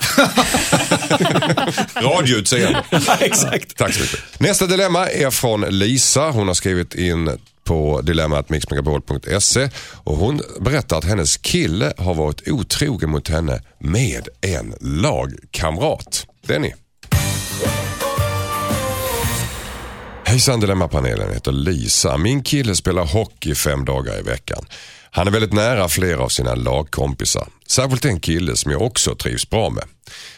[2.03, 2.83] Radioutseende.
[3.21, 3.77] Exakt.
[3.77, 4.41] Tack så mycket.
[4.41, 6.31] Nästa dilemma är från Lisa.
[6.31, 9.69] Hon har skrivit in på dilemmatmixmegapol.se
[10.05, 16.27] och hon berättar att hennes kille har varit otrogen mot henne med en lagkamrat.
[16.47, 16.75] Det är ni.
[20.27, 22.17] Hejsan Dilemmapanelen, jag heter Lisa.
[22.17, 24.65] Min kille spelar hockey fem dagar i veckan.
[25.11, 27.49] Han är väldigt nära flera av sina lagkompisar.
[27.67, 29.85] Särskilt en kille som jag också trivs bra med.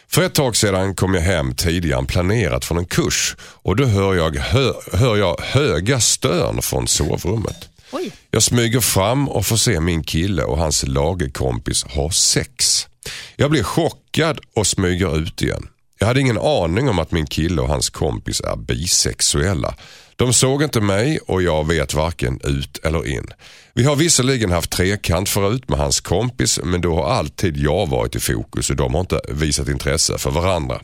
[0.07, 3.85] För ett tag sedan kom jag hem tidigare än planerat från en kurs och då
[3.85, 7.69] hör jag, hö, hör jag höga stön från sovrummet.
[7.91, 8.11] Oj.
[8.31, 12.87] Jag smyger fram och får se min kille och hans lagkompis ha sex.
[13.35, 15.67] Jag blir chockad och smyger ut igen.
[15.99, 19.75] Jag hade ingen aning om att min kille och hans kompis är bisexuella.
[20.15, 23.27] De såg inte mig och jag vet varken ut eller in.
[23.73, 28.15] Vi har visserligen haft trekant förut med hans kompis men då har alltid jag varit
[28.15, 30.81] i fokus och de har inte visat intresse för varandra.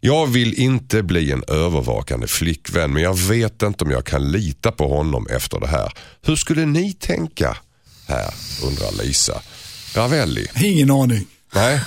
[0.00, 4.72] Jag vill inte bli en övervakande flickvän men jag vet inte om jag kan lita
[4.72, 5.92] på honom efter det här.
[6.22, 7.56] Hur skulle ni tänka
[8.06, 8.34] här
[8.66, 9.42] undrar Lisa.
[9.94, 10.46] Ravelli?
[10.62, 11.26] Ingen aning.
[11.54, 11.80] Nej,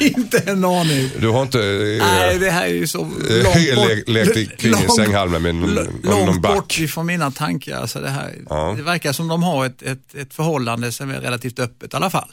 [0.00, 1.10] inte en aning.
[1.20, 3.06] du har inte eh, Nej, det här är ju så eh,
[3.42, 3.88] långt bort.
[4.06, 6.54] le- lekt i- sänghalmen med någon, någon, någon långt back.
[6.54, 7.76] bort ifrån mina tankar.
[7.80, 8.74] Alltså det, här, Ja.
[8.76, 12.10] det verkar som de har ett, ett, ett förhållande som är relativt öppet i alla
[12.10, 12.28] fall.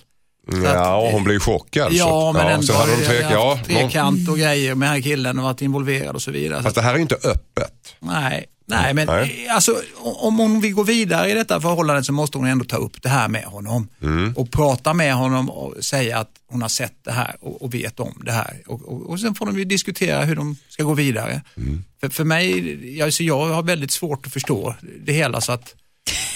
[0.52, 1.94] Så Ja, att- hon blir chockad.
[1.94, 4.88] Ja, så, men ja, ändå så hade de tvek, ja, någon, trekant och grejer med
[4.88, 6.64] den här killen och varit involverad och så vidare.
[6.64, 7.96] Fast det här är inte öppet.
[8.00, 9.46] nej, nej, men Nej.
[9.48, 12.78] eh, Alltså, om hon vill gå vidare i detta förhållande så måste hon ändå ta
[12.78, 13.88] upp det här med honom.
[14.02, 14.34] Mm.
[14.38, 18.00] Och prata med honom och säga att hon har sett det här och, och vet
[18.00, 18.62] om det här.
[18.68, 21.42] Och, och, och sen får de ju diskutera hur de ska gå vidare.
[21.58, 21.84] Mm.
[22.02, 25.76] För, för mig, jag, så jag har väldigt svårt att förstå det hela så att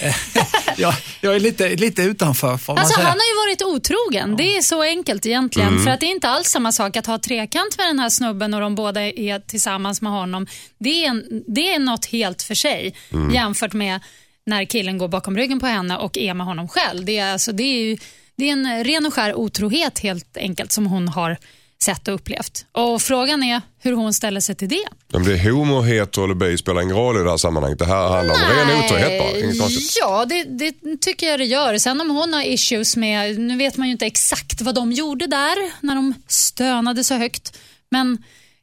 [0.82, 3.08] jag, jag är lite, lite utanför får man Alltså, säga.
[3.08, 4.36] han har ju varit otrogen.
[4.36, 5.68] Det är så enkelt egentligen.
[5.68, 5.84] Mm.
[5.84, 8.54] För att det är inte alls samma sak att ha trekant med den här snubben
[8.54, 10.46] och de båda är tillsammans med honom.
[10.78, 13.34] Det är, en, det är något helt för sig Mm.
[13.34, 14.00] jämfört med
[14.46, 17.04] när killen går bakom ryggen på henne och är med honom själv.
[17.04, 17.96] Det är, alltså, det är, ju,
[18.36, 21.36] det är en ren och skär otrohet helt enkelt som hon har
[21.82, 22.66] sett och upplevt.
[22.72, 24.84] Och Frågan är hur hon ställer sig till det.
[25.12, 27.78] Om det är homo, hetero eller bi spelar ingen roll i det här sammanhanget.
[27.78, 29.44] Det här handlar om ren otrohet bara.
[29.44, 29.96] Inget konstigt.
[30.00, 31.78] Ja, det, det tycker jag det gör.
[31.78, 35.26] Sen om hon har issues med, nu vet man ju inte exakt vad de gjorde
[35.26, 35.56] där
[35.86, 37.58] när de stönade så högt.
[37.90, 38.18] Men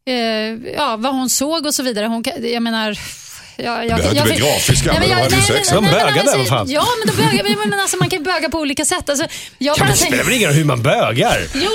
[0.06, 2.06] eh, ja, vad hon såg och så vidare.
[2.06, 2.98] Hon, jag menar...
[3.58, 5.70] Jag, jag, behöver inte bli grafiska, men de hade ju sex.
[5.70, 6.70] De bögade, vad fan.
[6.70, 9.10] Ja, men, de bögar, men, men alltså, man kan böga på olika sätt.
[9.10, 9.26] Alltså,
[9.58, 11.38] jag Ja, bara men det spelar väl ingen roll hur man bögar?
[11.54, 11.70] jo,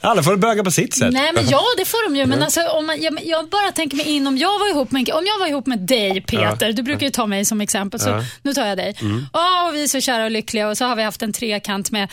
[0.00, 1.12] Alla får böga på sitt sätt.
[1.12, 2.26] Nej, men ja, det får de ju.
[2.26, 5.10] Men alltså, om man, jag, jag bara tänker mig in om jag var ihop med,
[5.10, 8.24] om jag var ihop med dig Peter, du brukar ju ta mig som exempel, så
[8.42, 8.94] nu tar jag dig.
[9.32, 11.90] Ja, och vi är så kära och lyckliga och så har vi haft en trekant
[11.90, 12.08] med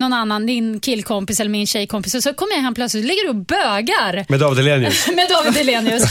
[0.00, 3.28] någon annan, din killkompis eller min tjejkompis och så kommer jag hem plötsligt ligger du
[3.28, 5.06] och bögar Med David Hellenius.
[5.14, 6.02] med David Hellenius.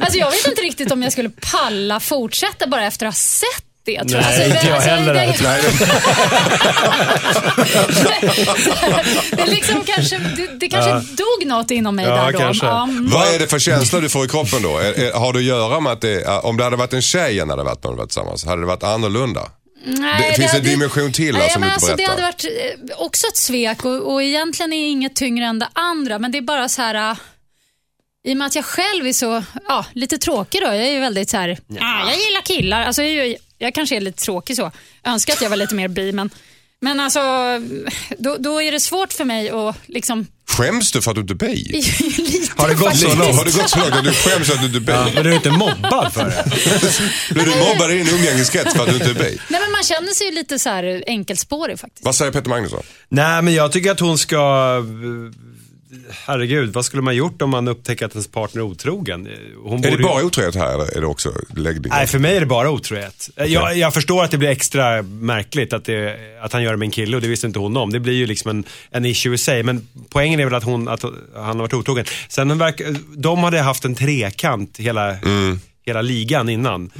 [0.00, 3.46] Alltså jag vet inte riktigt om jag skulle palla fortsätta bara efter att ha sett
[3.84, 3.98] det.
[4.04, 5.14] tror Nej, Alltså, inte jag alltså, heller.
[5.14, 5.62] det- Nej,
[9.36, 12.38] det, är liksom kanske, det, det kanske dog något inom mig Ja, där då.
[12.38, 12.66] kanske.
[12.66, 13.10] mm.
[13.10, 14.78] Vad är det för känsla du får i kroppen då?
[14.78, 17.40] Är, är, har det att göra med att det, om det hade varit en tjej
[17.40, 19.40] än hade varit när de varit tillsammans, hade det varit annorlunda?
[19.86, 22.44] Nej, Det finns en hade- dimension till Nej, som du inte alltså, Det hade varit
[22.44, 26.18] eh, också ett svek och, och egentligen är inget tyngre än det andra.
[26.18, 27.10] Men det är bara så här...
[27.10, 27.16] eh,
[28.24, 30.66] I och med att jag själv är så, ja, lite tråkig då.
[30.66, 32.82] Jag är ju väldigt så här, ah, jag gillar killar.
[32.82, 34.70] Alltså, jag, jag kanske är lite tråkig så.
[35.02, 36.30] Jag önskar att jag var lite mer bi, men,
[36.80, 37.20] men alltså,
[38.18, 40.26] då, då är det svårt för mig att liksom...
[40.48, 41.82] Skäms du för att du inte är bi?
[42.56, 43.36] Har det gått så långt?
[43.36, 44.92] Har det gått så långt att du skäms att du inte är bi?
[44.92, 46.44] Ja, men du är inte mobbad för det?
[47.34, 49.38] Blir du mobbad i din umgängeskrets för att du inte är bi?
[49.48, 52.04] Nej, men man känner sig ju lite så här enkelspårig faktiskt.
[52.04, 52.82] Vad säger Peter Magnusson?
[53.08, 54.36] Nej, men jag tycker att hon ska...
[56.10, 59.28] Herregud, vad skulle man gjort om man upptäcker att ens partner är otrogen?
[59.64, 61.90] Hon Är det ju- bara otrohet här eller är det också läggning?
[61.90, 63.30] Nej, för mig är det bara otrohet.
[63.36, 66.86] Jag, jag förstår att det blir extra märkligt att, det, att han gör det med
[66.86, 67.92] en kille och det visste inte hon om.
[67.92, 69.62] Det blir ju liksom en, en issue i sig.
[69.62, 71.02] Men poängen är väl att, hon, att
[71.34, 72.04] han har varit otrogen.
[72.28, 72.80] Sen verk,
[73.16, 75.16] de hade haft en trekant hela,
[75.86, 76.90] hela ligan innan.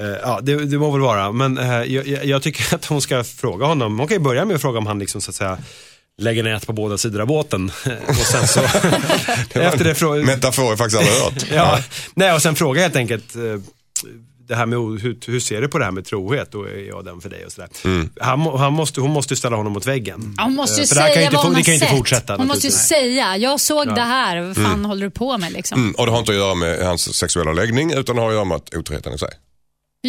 [0.00, 1.32] Eh, ja, det, det må väl vara.
[1.32, 3.98] Men eh, jag, jag- jag tycker att hon ska fråga honom.
[3.98, 5.58] Hon kan ju börja med att fråga om han liksom så att säga
[6.18, 7.72] lägger nät på båda sidor av båten.
[8.08, 8.60] och sen så,
[9.60, 11.46] efter det fråga, Metafor faktiskt aldrig hört.
[11.52, 11.78] Ja,
[12.14, 13.42] nej och sen fråga helt enkelt eh,
[14.48, 17.04] det här med, hur, hur ser du på det här med trohet och är jag
[17.04, 17.68] den för dig och sådär.
[17.84, 18.10] Mm.
[18.20, 20.36] Han, han måste, hon måste ju ställa honom mot väggen.
[20.38, 21.86] Hon måste ju Eh, för det säga kan inte, vad hon det har kan inte
[21.86, 21.96] sett.
[21.96, 25.52] fortsätta Hon måste ju säga, jag såg det här, vad fan håller du på med
[25.52, 25.80] liksom?
[25.80, 28.34] Mm, och det har inte att göra med hans sexuella läggning utan det har att
[28.34, 29.28] göra med att otroheten i sig.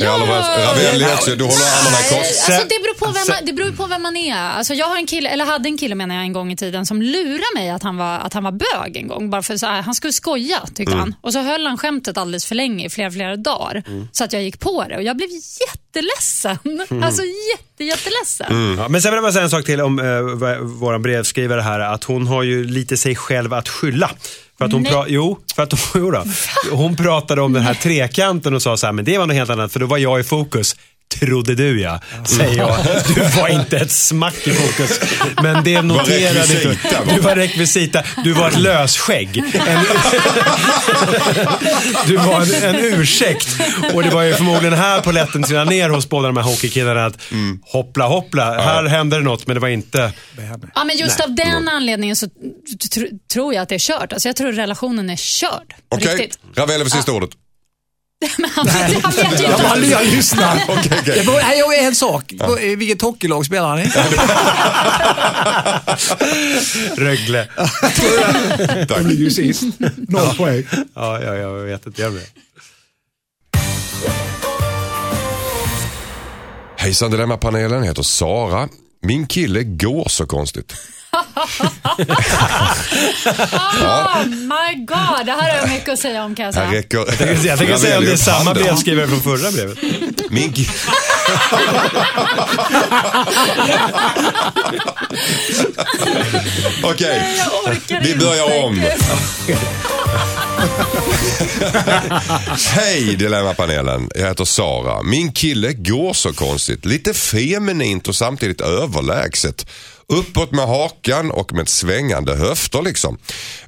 [0.04, 0.26] Alla?
[0.26, 2.50] Ravelli också, du håller armarna i kors.
[2.50, 4.36] Alltså, det, beror på vem man, det beror på vem man är.
[4.36, 6.86] Alltså, jag har en kille, eller hade en kille menar jag en gång i tiden
[6.86, 9.30] som lurade mig att han var, att han var bög en gång.
[9.30, 11.00] Bara för så här, han skulle skoja tyckte Mm.
[11.00, 11.16] han.
[11.22, 13.84] Och så höll han skämtet alldeles för länge, i flera, flera dagar.
[14.12, 15.30] Så att jag gick på det och jag blev
[15.68, 16.58] jätteledsen.
[16.66, 17.04] Mm.
[17.04, 18.76] Alltså jätte, jätteledsen.
[18.78, 20.22] Ja, men sen vill jag bara säga en sak till om uh,
[20.62, 21.80] vår brevskrivare här.
[21.80, 24.12] Att hon har ju lite sig själv att skylla.
[24.58, 24.92] För att hon, Nej.
[24.92, 26.24] pra- jo, för att hon, jo då.
[26.72, 29.50] hon pratade om den här trekanten och sa så här, men det var något helt
[29.50, 30.76] annat för då var jag i fokus.
[31.20, 32.78] Trodde du ja, säger jag.
[33.16, 35.00] Du var inte ett smack i fokus.
[35.44, 36.78] Men det noterade du.
[37.16, 38.04] Du var rekvisita.
[38.24, 39.38] Du var ett lösskägg.
[39.38, 39.86] En,
[42.08, 43.48] du var en, en ursäkt.
[43.94, 47.06] Och det var ju förmodligen här på lätten trillade ner hos båda de här hockeykillarna
[47.06, 47.18] att
[47.62, 50.12] hoppla hoppla, här händer det något men det var inte...
[50.76, 54.14] Ja, men just av den anledningen så tr- tror jag att det är kört.
[54.14, 55.76] Alltså, jag tror relationen är körd.
[55.90, 56.40] Okej, riktigt.
[56.56, 57.30] Ravelli för sista ordet.
[58.38, 59.64] Men han, vet, han vet ju Jag inte.
[59.64, 60.56] bara jag lyssnar.
[60.70, 61.16] Okej, okej.
[61.16, 62.34] Det var, nej, jag är en sak.
[62.62, 63.92] I Vilket hockeylag spelar han i?
[66.98, 67.48] Rögle.
[68.88, 69.04] Tack.
[69.04, 69.64] ligger ju sist.
[70.10, 70.64] Noll poäng.
[70.96, 72.02] Ja, ja, jag vet inte.
[72.02, 72.34] Jag vet.
[76.78, 78.70] Hejsan Dilemma-panelen, jag heter Sara.
[79.02, 80.74] Min kille går så konstigt.
[83.82, 86.72] Oh my god, det här har jag mycket att säga om kan jag säga.
[86.72, 86.98] räcker
[87.46, 89.78] Jag tänker säga om det är samma brevskrivare från förra brevet.
[90.30, 90.54] Min
[96.84, 98.84] Okej, Jag vi börjar om.
[102.76, 105.04] Hej Dilemmapanelen, jag heter Sara.
[105.04, 106.86] Min kille går så konstigt.
[106.86, 109.66] Lite feminint och samtidigt överlägset.
[110.08, 113.18] Uppåt med hakan och med svängande höfter liksom.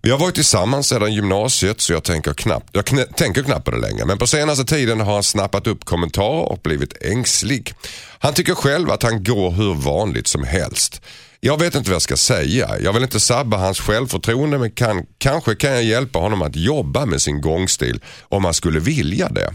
[0.01, 3.71] Vi har varit tillsammans sedan gymnasiet så jag tänker knappt, jag knä, tänker knappt på
[3.71, 4.05] det längre.
[4.05, 7.73] Men på senaste tiden har han snappat upp kommentarer och blivit ängslig.
[8.19, 11.01] Han tycker själv att han går hur vanligt som helst.
[11.39, 12.69] Jag vet inte vad jag ska säga.
[12.79, 17.05] Jag vill inte sabba hans självförtroende men kan, kanske kan jag hjälpa honom att jobba
[17.05, 19.53] med sin gångstil om han skulle vilja det.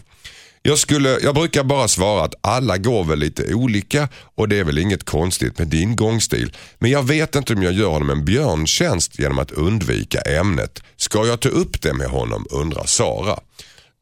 [0.65, 4.65] Jag, skulle, jag brukar bara svara att alla går väl lite olika och det är
[4.65, 6.53] väl inget konstigt med din gångstil.
[6.79, 10.83] Men jag vet inte om jag gör honom en björntjänst genom att undvika ämnet.
[10.97, 13.39] Ska jag ta upp det med honom undrar Sara.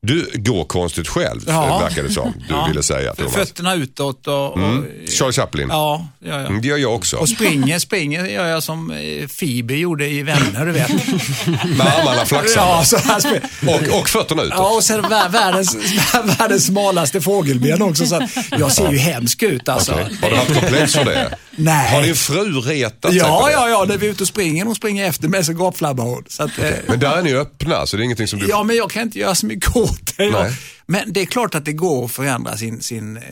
[0.03, 1.79] Du går konstigt själv Ja.
[1.79, 2.67] verkar det som du Ja.
[2.69, 3.35] ville säga Thomas.
[3.35, 4.51] Fötterna utåt och...
[4.53, 4.85] och Mm.
[5.19, 5.67] Charlie Chaplin.
[5.71, 6.47] Ja, ja, ja.
[6.47, 7.17] Mm, Det gör jag också.
[7.17, 10.89] Och springer, springer gör jag som eh, Phoebe gjorde i Vänner, du vet.
[11.79, 13.41] Med armarna flaxande.
[13.63, 13.75] Ja.
[13.75, 14.55] Och, och fötterna utåt.
[14.59, 15.77] Ja, och sen vär- världens,
[16.39, 18.07] världens smalaste fågelben också.
[18.07, 19.93] Så jag ser ju hemsk ut alltså.
[19.93, 20.17] Okej.
[20.23, 21.35] Har du haft komplex för det?
[21.61, 21.95] Nej.
[21.95, 23.53] Har din fru retat Ja, det?
[23.53, 26.25] ja, ja, när vi är ute och springer, hon springer efter mig så gapflabbar hon.
[26.29, 28.47] Så att, eh, Men där är ni öppna så det är ingenting som du...
[28.49, 30.31] Ja, men jag kan inte göra så mycket åt det.
[30.31, 30.53] Nej.
[30.87, 33.23] Men det är klart att det går att förändra sin, sin, eh,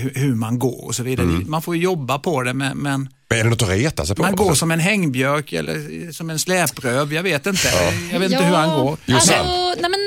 [0.00, 1.26] hu- hur man går och så vidare.
[1.26, 1.50] Mm.
[1.50, 4.16] Man får ju jobba på det, men, men Men är det något att reta sig
[4.16, 4.22] på?
[4.22, 7.12] man går som en hängbjörk eller som en släpröv.
[7.14, 7.68] Jag vet inte.
[8.12, 8.98] Jag vet inte hur han går.
[9.12, 9.32] Alltså,
[9.80, 10.00] nej men,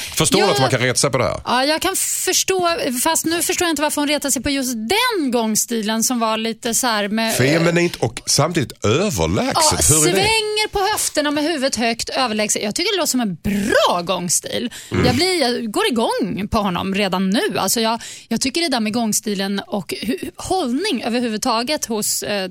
[0.00, 1.40] Förstår du att man kan reta sig på det här?
[1.44, 2.70] Ja, jag kan förstå,
[3.02, 6.36] fast nu förstår jag inte varför hon retar sig på just den gångstilen som var
[6.36, 7.34] lite så här med...
[7.34, 9.56] Feminint och samtidigt överlägset.
[9.72, 12.62] Ja, svänger på höfterna med huvudet högt, överlägset.
[12.62, 14.70] Jag tycker det låter som en bra gångstil.
[14.90, 15.06] Mm.
[15.06, 17.58] Jag, blir, jag går igång på honom redan nu.
[17.58, 19.94] Alltså jag, jag tycker det där med gångstilen och
[20.36, 22.50] hållning överhuvudtaget hos eh,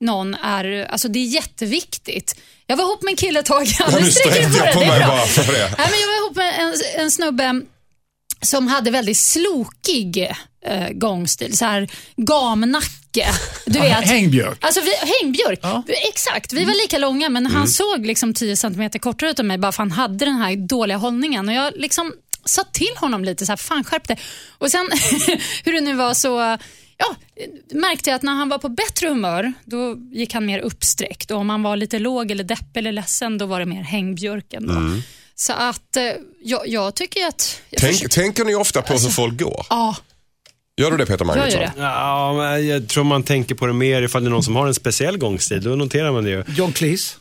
[0.00, 2.36] någon är, alltså det är jätteviktigt.
[2.66, 3.66] Jag var ihop med en kille ett tag.
[3.78, 5.08] Ja, nu sträckte jag på det mig bra.
[5.08, 5.58] bara för det.
[5.78, 7.60] Nej, men jag var ihop med en, en snubbe
[8.42, 10.28] som hade väldigt slokig
[10.66, 11.56] eh, gångstil.
[11.56, 13.26] Så här gamnacke.
[13.66, 14.04] Du vet.
[14.04, 14.58] hängbjörk.
[14.64, 14.90] Alltså vi,
[15.20, 15.58] hängbjörk.
[15.62, 15.82] Ja.
[16.08, 16.52] Exakt.
[16.52, 17.56] Vi var lika långa men Mm.
[17.58, 20.56] han såg liksom 10 cm kortare ut än mig bara för han hade den här
[20.68, 21.48] dåliga hållningen.
[21.48, 22.12] Och jag liksom
[22.44, 24.18] sa till honom lite så här, fan skärp dig.
[24.58, 24.90] Och sen
[25.64, 26.58] hur det nu var så
[26.98, 27.16] ja,
[27.72, 31.38] märkte jag att när han var på bättre humör då gick han mer uppsträckt och
[31.38, 34.66] om han var lite låg eller deppig eller ledsen då var det mer hängbjörken.
[34.66, 34.72] Då.
[34.74, 35.02] Mm.
[35.34, 36.02] Så att eh,
[36.44, 37.60] jag, jag tycker att...
[37.70, 39.66] Jag Tänk, försöker- tänker ni ofta på hur folk går?
[39.70, 39.96] Ja,
[40.80, 41.60] Gör du det Peter jag Magnusson?
[41.60, 41.72] det.
[41.76, 44.66] Ja, men jag tror man tänker på det mer ifall det är någon som har
[44.66, 45.62] en speciell gångstil.
[45.62, 46.44] Då noterar man det ju.
[46.56, 47.16] John Cleese.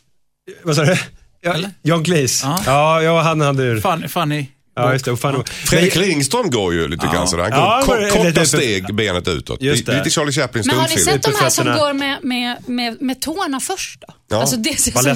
[0.63, 0.97] Vad sa du?
[1.41, 1.55] Ja?
[1.81, 2.43] John Cleese.
[2.65, 3.01] Ja.
[3.03, 3.81] Ja, han hade.
[3.81, 4.07] Funny.
[4.07, 4.45] funny.
[4.75, 5.11] Ja, just det.
[5.11, 7.43] Och Fan, Fredrik Lindström går ju lite grann sådär.
[7.43, 9.59] Han går Ja, kort, korta lite- steg, benet utåt.
[9.59, 9.97] Det det.
[9.97, 13.21] lite Charlie Chaplin Men har ni sett de här som går med, med, med, med
[13.21, 14.13] tårna först då?
[14.29, 14.41] Ja.
[14.41, 15.07] Alltså det ser så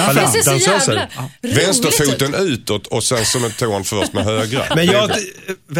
[0.00, 1.08] jävla, det ser så jävla.
[1.42, 4.62] Vänsterfoten utåt och sen så med tån först med högra.
[4.76, 5.08] Men jag,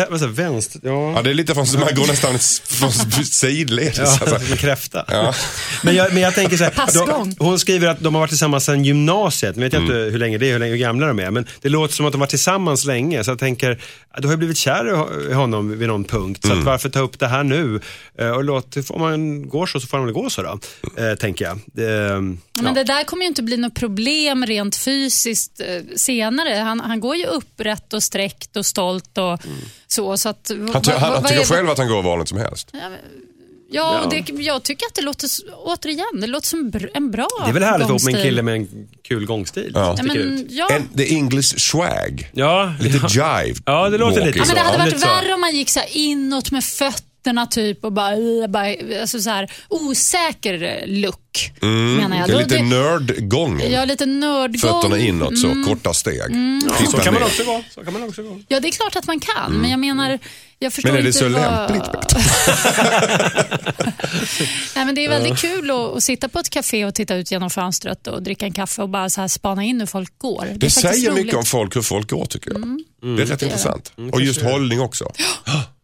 [0.09, 1.22] vad säger, vänster, Ja, ja.
[1.22, 2.93] det är lite från, man går nästan från
[3.24, 3.99] sidledes.
[3.99, 4.26] Ja, Alltså.
[4.26, 5.05] som en kräfta.
[5.09, 5.35] Ja.
[5.83, 8.64] Men, jag, men jag tänker så här, då, hon skriver att de har varit tillsammans
[8.64, 9.57] sedan gymnasiet.
[9.57, 9.97] Nu vet jag Mm.
[9.97, 11.31] inte hur länge det är, hur, länge, hur gamla de är.
[11.31, 13.24] Men det låter som att de har varit tillsammans länge.
[13.24, 13.81] Så jag tänker,
[14.18, 16.41] du har ju blivit kär i ho- i honom vid någon punkt.
[16.43, 16.59] Så Mm.
[16.59, 17.81] att varför ta upp det här nu?
[18.18, 20.59] Eh, Och låt, om man går så, så får man väl gå så då.
[21.05, 21.61] Eh, tänker jag.
[21.66, 22.11] Det,
[22.69, 26.55] Men det där kommer ju inte bli något problem rent fysiskt eh, senare.
[26.55, 29.41] Han, han går ju upprätt och sträckt och stolt och
[29.87, 30.16] så.
[30.16, 32.73] så att, Han, ty- han, han tycker själv att han går vanligt som helst.
[33.71, 35.29] Ja, och det, jag tycker att det låter,
[35.64, 38.23] återigen, det låter som en bra det är väl härligt ihop med en gångstil.
[38.31, 38.69] kille med en
[39.09, 39.73] kul gångstil.
[39.75, 39.95] Ja.
[39.99, 40.69] Ja, men, ja.
[40.71, 42.31] En, the English swag.
[42.35, 43.43] Ja, Lite ja.
[43.45, 43.61] jive.
[43.64, 45.81] Ja, det låter lite Ja, men det hade Ja, varit värre om man gick så
[45.81, 47.08] här inåt med fötterna
[47.51, 48.16] typ och bara,
[48.49, 51.53] bara alltså så här, osäker look.
[51.61, 52.29] Menar jag.
[52.29, 53.73] Det är lite det- nördgången.
[53.73, 54.61] Ja, lite nördgång.
[54.83, 56.23] Fötterna inåt så, korta steg.
[56.79, 57.62] Titta Så kan man också gå.
[57.75, 58.41] Så kan man också gå.
[58.49, 60.19] Ja, det är klart att man kan, men jag menar,
[60.59, 61.33] jag förstår Men är det så vad...
[61.33, 62.14] lämpligt?
[64.77, 67.31] Nej, men det är väldigt kul att, att sitta på ett café och titta ut
[67.31, 70.45] genom fönstret och dricka en kaffe och bara så här spana in hur folk går.
[70.45, 71.25] Det, Det är säger roligt.
[71.25, 72.83] mycket om folk hur folk går tycker jag.
[73.16, 73.93] Det är rätt intressant.
[74.12, 75.12] Och just hållning också.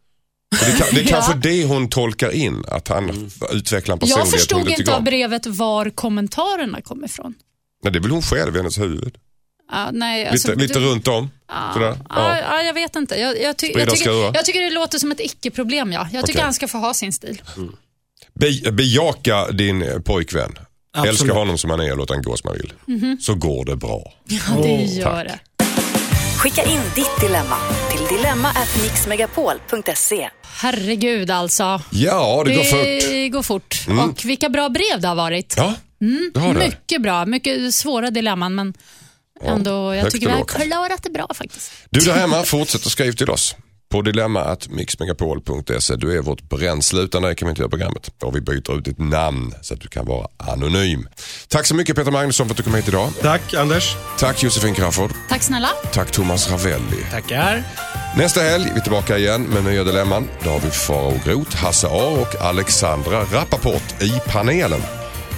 [0.59, 1.37] Det, kan, det är kanske Ja.
[1.37, 5.89] det hon tolkar in, att han utvecklar en personlighet Jag förstod inte av brevet var
[5.89, 7.33] kommentarerna kom ifrån.
[7.83, 9.15] Nej, det är väl hon själv i hennes huvud.
[9.71, 11.29] Ja, nej, alltså, Lite, lite du- runt om.
[11.47, 11.73] Ja.
[12.09, 12.37] Ja.
[12.39, 13.15] Ja, jag vet inte.
[13.15, 15.91] Jag, jag, ty- jag, tycker, jag tycker det låter som ett icke-problem.
[15.91, 16.07] Ja.
[16.11, 16.43] Jag tycker Okej.
[16.43, 17.41] han ska få ha sin stil.
[18.39, 20.51] Be, bejaka din eh, pojkvän.
[20.97, 21.21] Absolut.
[21.21, 22.73] Älska honom som han är och låt han gå som han vill.
[22.85, 23.17] Mhm.
[23.21, 24.13] Så går det bra.
[24.27, 25.39] Ja, det gör det.
[26.45, 27.57] Skicka in ditt dilemma
[27.91, 30.29] till dilemma@mixmegapol.se.
[30.61, 31.81] Herregud alltså.
[31.91, 33.09] Ja, det, går fort.
[33.09, 33.85] Det går fort.
[33.87, 34.09] Mm.
[34.09, 35.53] Och vilka bra brev det har varit.
[35.57, 35.73] Ja,
[36.33, 36.59] det har det.
[36.59, 37.25] Mycket bra.
[37.25, 38.73] Mycket svåra dilemman, men
[39.43, 41.71] ändå, jag högt tycker vi har klarat det bra faktiskt.
[41.89, 43.55] Du där hemma, fortsätt att skriva till oss.
[43.95, 45.95] På dilemma.mixmegapol.se.
[45.95, 47.01] Du är vårt bränsle.
[47.01, 48.11] Utan dig kan vi inte göra programmet.
[48.21, 51.07] Och vi byter ut ditt namn så att du kan vara anonym.
[51.47, 53.09] Tack så mycket Peter Magnusson för att du kom hit idag.
[53.21, 53.95] Tack Anders.
[54.19, 55.11] Tack Josefin Crafoord.
[55.29, 55.69] Tack snälla.
[55.93, 57.03] Tack Thomas Ravelli.
[57.11, 57.63] Tackar.
[58.17, 60.29] Nästa helg är vi tillbaka igen med nya dilemman.
[60.43, 64.81] Då har vi Farao Groth, Hasse A och Alexandra Rappaport i panelen.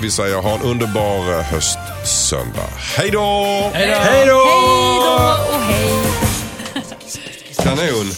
[0.02, 2.70] Vi säger ha en underbar eh, höstsöndag.
[2.98, 3.70] Hej då!
[3.74, 3.94] Hej då!
[3.94, 4.44] Hej då!
[5.60, 6.27] Hej
[7.58, 8.12] 기사네 오늘.